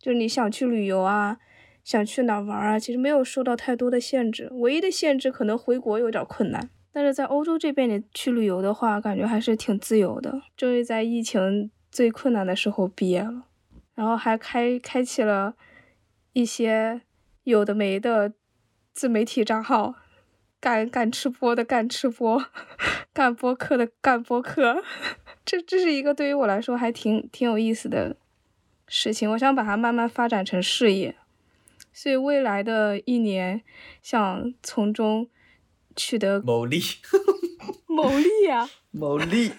[0.00, 1.38] 就是你想去旅游啊，
[1.84, 6.70] 想去哪玩啊，其实没有受到太多的限制，唯一的限制可能回国有点困难。
[6.90, 10.42] 但是在欧洲这边，你去旅游的话，感觉还是挺自由的。
[10.56, 13.44] 终于在疫情最困难的时候毕业了，
[13.94, 15.54] 然后还开开启了
[16.32, 17.02] 一些
[17.44, 18.32] 有的没的
[18.92, 19.94] 自媒体账号，
[20.58, 22.44] 干干吃播的干吃播，
[23.12, 24.82] 干播客的干播客，
[25.44, 28.16] 这这是一个对于我来说还挺挺有意思的
[28.90, 29.30] 事情。
[29.30, 31.16] 我想把它慢慢发展成事业，
[31.94, 33.62] 所以未来的一年
[34.02, 35.28] 想从中
[35.96, 36.78] 取得牟利，
[37.88, 39.52] 牟利呀、 牟利。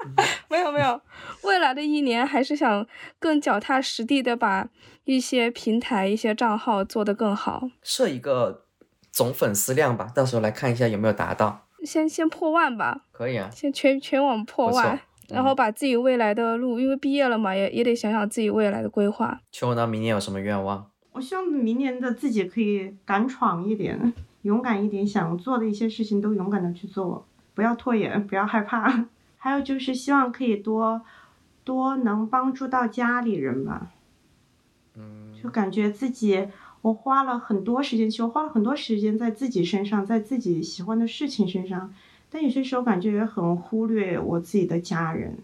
[0.48, 0.98] 没有没有，
[1.42, 2.86] 未来的一年还是想
[3.18, 4.66] 更脚踏实地的把
[5.04, 8.64] 一些平台、一些账号做得更好，设一个
[9.12, 11.66] 总粉丝量吧，到时候来看一下有没有达到。
[11.84, 15.00] 先先破万吧，可以啊，先全全网破万，
[15.34, 19.40] 然后把自己未来的路，因为毕业了嘛，也也得想想自己未来的规划。
[19.50, 20.90] 秋呢，明年有什么愿望？
[21.12, 24.12] 我希望明年的自己可以敢闯一点，
[24.42, 29.06] 勇敢一点，想做的一些事情都勇敢的去做，不要拖延，不要害怕。
[29.36, 31.00] 还有就是希望可以多
[31.64, 33.90] 多能帮助到家里人吧。
[34.94, 36.48] 嗯，就感觉自己，
[36.82, 41.92] 我花了很多时间，其实我花了很多时间在自己身上，在自己喜欢的事情身上，
[42.30, 45.38] 但有些时候感觉也很忽略我自己的家人。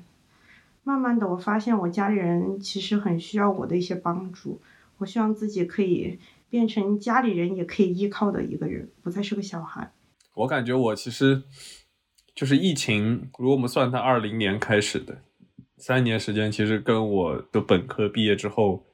[0.85, 4.61] 慢慢的，我发现我家里人其实很需要我的一些帮助。
[4.99, 6.19] 我希望自己可以
[6.49, 9.91] 变成家里人也可以依靠的一个人，不再是个小孩。
[10.35, 11.43] 我感觉我其实
[12.35, 15.19] 就是疫情，如果我们算它二零年开始的
[15.77, 18.85] 三年时间，其实跟我的本科毕业之后，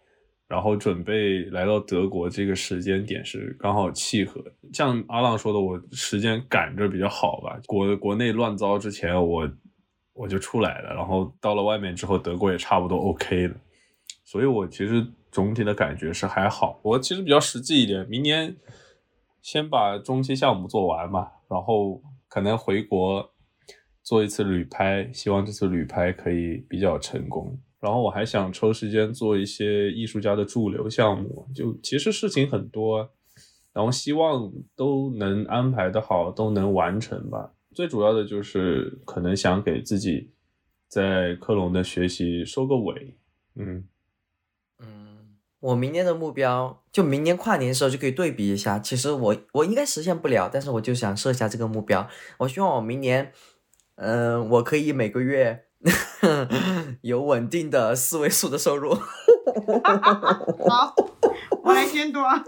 [0.53, 4.45] 然后准备来到德国这个时间点是刚好契合。
[4.71, 7.59] 像阿浪说的，我时间赶着比较好吧。
[7.67, 9.51] 国国内乱糟之前，我
[10.13, 13.55] 我就出来了，然后到了外面之后，德国也差不多 OK 了。
[14.25, 16.79] 所以我其实总体的感觉是还好。
[16.83, 18.55] 我其实比较实际一点，明年
[19.41, 23.33] 先把中期项目做完嘛，然后可能回国
[24.03, 27.59] 做一次旅拍，希望这次旅拍可以比较成功。
[27.83, 33.11] 然后我还想抽时间做一些艺术家的驻留项目，就其实事情很多，
[33.73, 37.55] 然后希望都能安排的好，都能完成吧。
[37.75, 40.31] 最主要的就是可能想给自己
[40.87, 43.17] 在科隆的学习收个尾，
[43.57, 43.89] 嗯，
[44.79, 48.79] 嗯，我明年的目标就明年跨年的时候就可以对比一下。
[48.79, 52.09] 其实我我应该实现不了，但是我就想设下这个目标。
[52.39, 53.33] 我希望我明年，
[53.97, 55.65] 嗯、我可以每个月
[57.03, 58.95] 有稳定的四位数的收入。
[58.95, 60.95] 好，
[61.63, 62.43] 我来监督啊。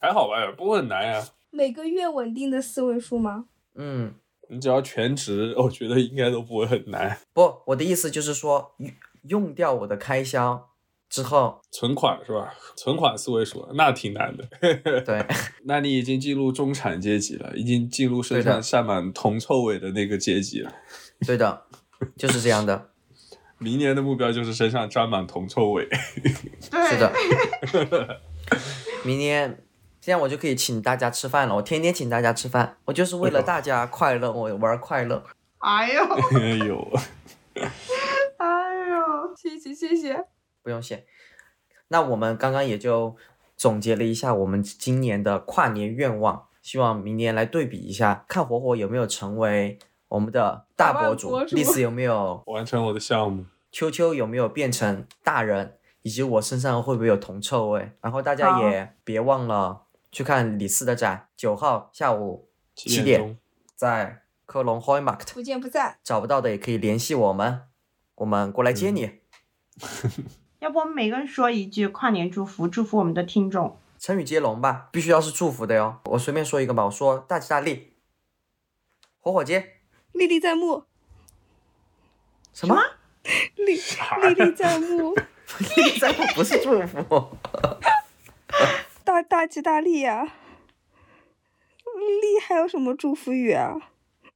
[0.00, 1.24] 还好吧，不会很难呀。
[1.50, 3.46] 每个月稳定的四位数吗？
[3.76, 4.14] 嗯，
[4.50, 7.18] 你只要全职，我觉得应该都不会很难。
[7.32, 8.90] 不，我的意思就是说，用
[9.28, 10.68] 用掉我的开销
[11.08, 12.52] 之后，存款是吧？
[12.76, 14.44] 存款四位数，那挺难的。
[15.00, 15.24] 对，
[15.64, 20.70] 那你已经进入中产阶级了，已经进入身上晒满铜臭味的那个阶级了。
[21.26, 21.62] 对的，
[22.16, 22.90] 就是这样的。
[23.58, 25.88] 明年的目标就是身上沾满铜臭味。
[26.60, 27.12] 是的，
[29.04, 29.64] 明年
[30.00, 31.54] 这样我就可以请大家吃饭了。
[31.54, 35.24] 我天天请大家吃饭，我就是为了大家快乐，我玩快乐。
[35.58, 36.02] 哎呦，
[36.36, 36.92] 哎呦，
[38.36, 40.24] 哎呦，谢谢谢谢。
[40.62, 41.06] 不用谢。
[41.88, 43.16] 那我们刚刚也就
[43.56, 49.78] 总结了一下我们今年的跨年愿望，希望明年来对比一下，看火火有没有成为
[50.14, 53.46] 我们的大博主，大博主丽丝有没有，完成我的项目。
[53.72, 57.90] 秋秋有没有变成大人，以及我身上会不会有铜臭味。
[58.00, 63.36] 然后大家也别忘了去看李四的展，九号下午七七点钟，
[63.74, 65.98] 在科隆 Hoymarkt，不见不散。
[66.04, 67.62] 找不到的也可以联系我们，
[68.14, 69.18] 我们过来接你。
[70.60, 73.76] 要不我们每个人说一句跨年祝福，祝福我们的听众。
[73.98, 75.98] 成语接龙吧，必须要是祝福的哟。
[76.04, 77.94] 我随便说一个吧，我说大吉大利，
[79.18, 79.73] 火火街，
[80.14, 80.84] 历历在目，
[82.52, 82.82] 什么？
[83.56, 83.80] 历历
[84.44, 85.14] 历在目，
[85.76, 87.36] 历历在目不是祝福。
[89.04, 90.30] 大大吉大利呀、利
[92.46, 93.74] 还有什么祝福语啊？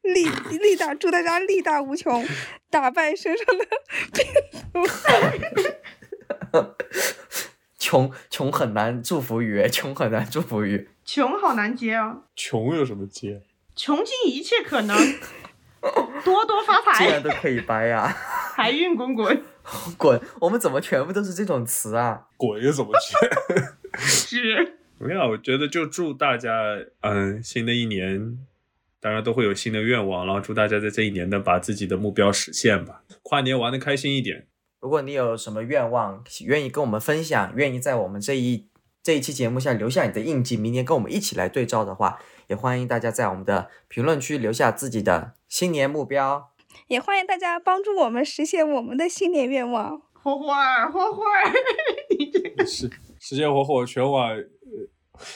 [0.02, 0.24] 利
[0.58, 2.26] 利大，祝大家力大无穷，
[2.70, 3.64] 打败身上的
[4.12, 4.26] 病
[4.72, 4.82] 毒。
[7.78, 10.90] 穷穷很难祝福语，穷很难祝福语。
[11.04, 13.42] 穷好难接啊，穷有什么接？
[13.74, 14.96] 穷尽一切可能，
[16.24, 18.14] 多多发财，这样都可以掰呀、
[18.54, 19.42] 财运滚滚。
[19.96, 20.20] 滚！
[20.40, 22.26] 我们怎么全部都是这种词啊？
[22.36, 23.98] 滚又怎么去？
[23.98, 26.50] 是，没有，我觉得就祝大家，
[27.02, 28.38] 嗯，新的一年，
[29.00, 33.02] 当然都会有新的愿望，然后祝大家在这一年呢把自己的目标实现吧。
[33.22, 34.46] 跨年玩的开心一点，
[34.80, 38.66] 如果你有什么愿望，愿意跟我们分享，愿意在我们这一
[39.02, 42.18] 这一期节目下留下你的印记，明年跟我们一起来对照的话，
[42.48, 46.50] 也欢迎大家在我们的评论区留下自己的新年目标。
[46.88, 50.02] 也欢迎大家帮助我们实现我们的新年愿望。
[50.12, 51.52] 火火儿，火火儿，
[52.18, 54.44] 你这个是实现火火全网呃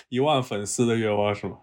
[0.08, 1.58] 一万粉丝的愿望是吗？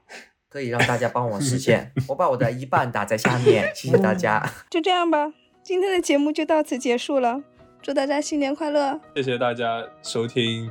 [0.50, 4.44] 可以让大家帮我实现， 我把我的一半打在下面，谢谢大家。
[4.72, 5.32] 就这样吧，
[5.64, 7.44] 今天的节目就到此结束了。
[7.82, 9.00] 祝大家新年快乐！
[9.16, 10.70] 谢谢大家收听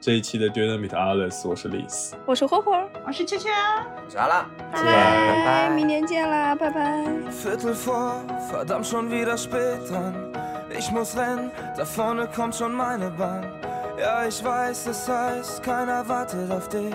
[0.00, 2.16] 这一期的 Dynamite Alice，我是李斯。
[2.26, 2.72] 我是火火，
[3.06, 3.48] 我是秋秋，
[4.04, 7.04] 我是阿浪，拜拜拜明年见啦，拜拜。
[7.30, 8.14] Viertel vor,
[8.50, 10.12] verdammt schon wieder spät dran.
[10.76, 13.44] Ich muss rennen, da vorne kommt schon meine Bahn.
[13.96, 16.92] Ja, ich weiß, es heißt, keiner wartet auf dich.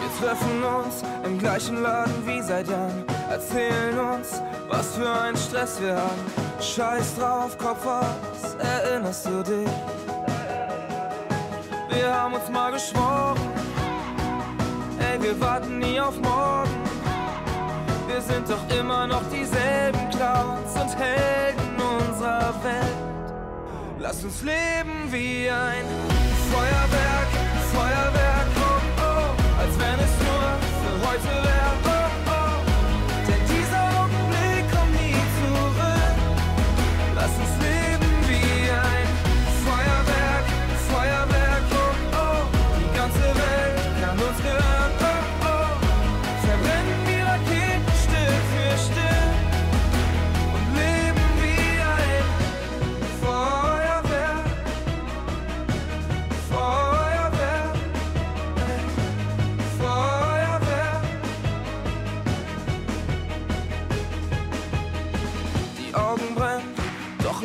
[0.00, 3.04] Wir treffen uns im gleichen Laden wie seit Jahren.
[3.29, 6.21] Erzählen uns, was für einen Stress wir haben.
[6.61, 9.69] Scheiß drauf, Kopf aus, erinnerst du dich?
[11.89, 13.37] Wir haben uns mal geschworen,
[14.99, 16.69] ey, wir warten nie auf morgen.
[18.07, 22.97] Wir sind doch immer noch dieselben Clowns und Helden unserer Welt.
[23.99, 25.85] Lass uns leben wie ein
[26.51, 27.29] Feuerwerk,
[27.73, 30.47] Feuerwerk, oh oh, als wenn es nur
[30.81, 31.56] für heute wäre,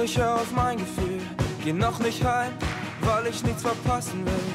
[0.05, 1.21] ich hör auf mein Gefühl.
[1.63, 2.53] Geh noch nicht heim,
[3.03, 4.53] weil ich nichts verpassen will.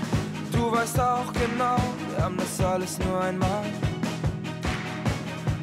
[0.52, 1.78] Du weißt auch genau,
[2.10, 3.64] wir haben das alles nur einmal.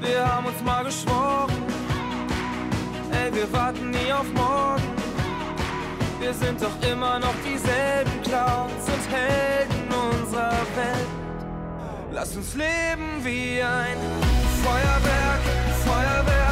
[0.01, 1.53] Wir haben uns mal geschworen,
[3.11, 4.83] ey, wir warten nie auf morgen.
[6.21, 11.09] Wir sind doch immer noch dieselben Clowns und Helden unserer Welt.
[12.13, 13.99] Lass uns leben wie ein
[14.63, 15.41] Feuerwerk,
[15.85, 16.44] Feuerwerk.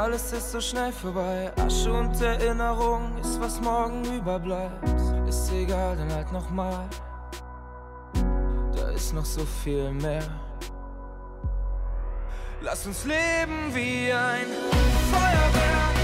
[0.00, 1.52] alles ist so schnell vorbei.
[1.56, 4.88] Asche und Erinnerung ist, was morgen überbleibt.
[5.28, 6.88] Ist egal, dann halt nochmal.
[8.74, 10.22] Da ist noch so viel mehr.
[12.62, 14.48] Lass uns leben wie ein
[15.10, 15.99] Feuerwerk.